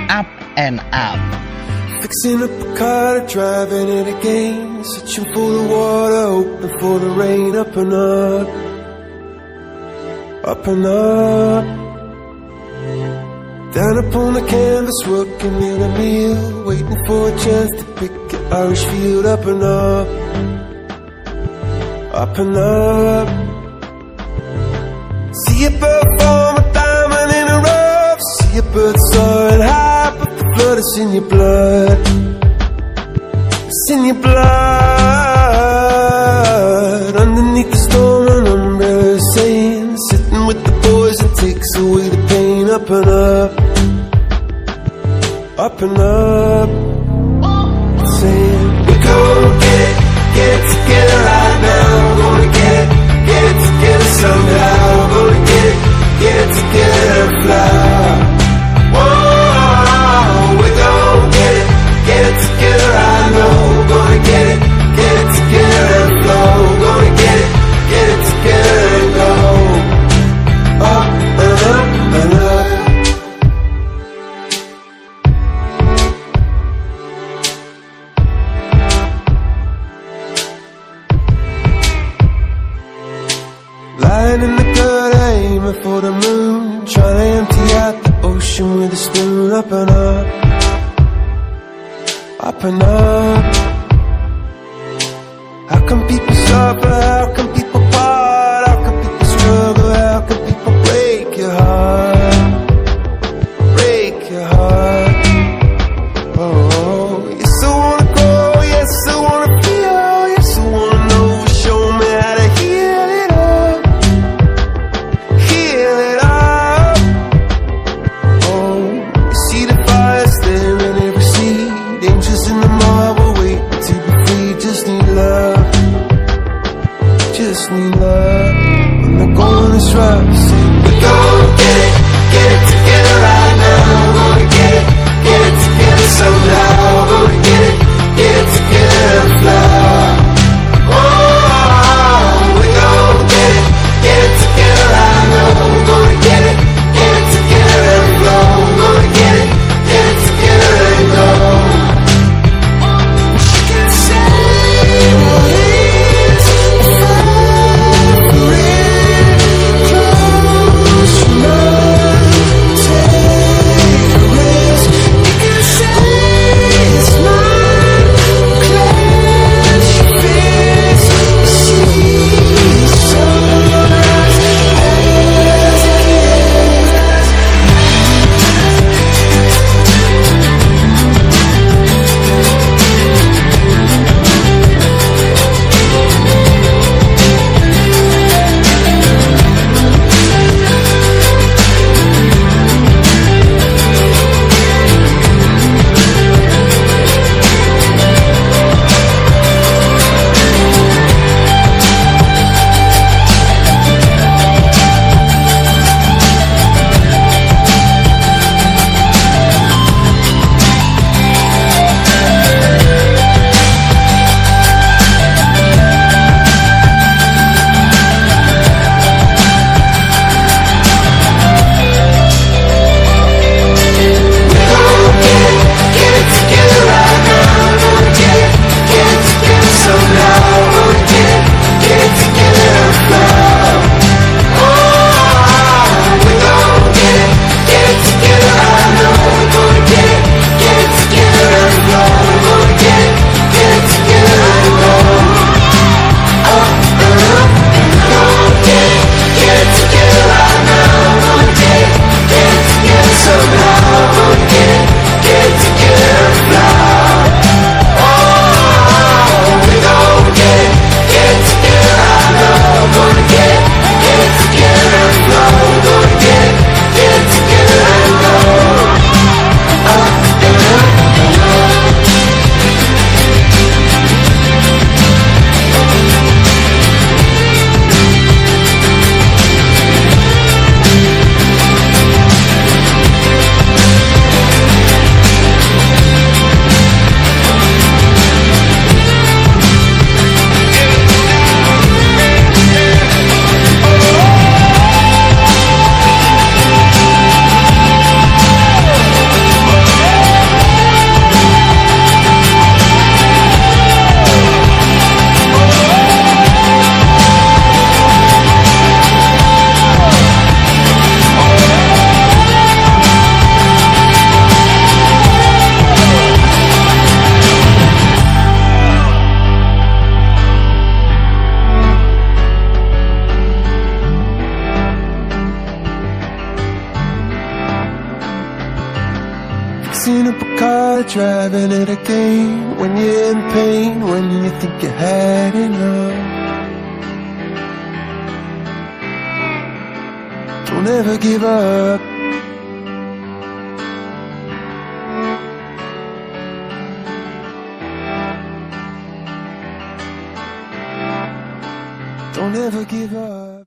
[0.10, 0.26] Up
[0.58, 1.22] and Up.
[2.02, 4.82] Fixing up a car, driving it again.
[4.82, 7.54] Searching for the water, hoping for the rain.
[7.54, 8.50] Up and up,
[10.42, 11.66] up and up.
[13.70, 16.66] Down upon the canvas, working in a meal.
[16.66, 19.30] Waiting for a chance to pick an Irish field.
[19.30, 20.10] Up and up,
[22.14, 23.28] up and up.
[25.46, 28.20] See a bird form a diamond in a rough.
[28.38, 32.00] See a bird soaring high, but the blood is in your blood.
[33.68, 34.42] It's in your blood.
[37.16, 42.70] Underneath the storm, an umbrella saying, sitting with the boys, it takes away the pain.
[42.70, 43.52] Up and up,
[45.60, 46.70] up and up.
[48.20, 49.96] Saying, we're gonna get
[50.36, 50.71] get
[54.22, 55.10] somehow.
[55.14, 55.76] Gonna get
[56.22, 58.31] get together fly.
[86.02, 86.86] The moon.
[86.86, 89.52] Trying to empty out the ocean with a spoon.
[89.52, 90.28] Up and up,
[92.40, 93.56] up and up.
[95.70, 96.90] How come people suffer?
[96.90, 97.51] How come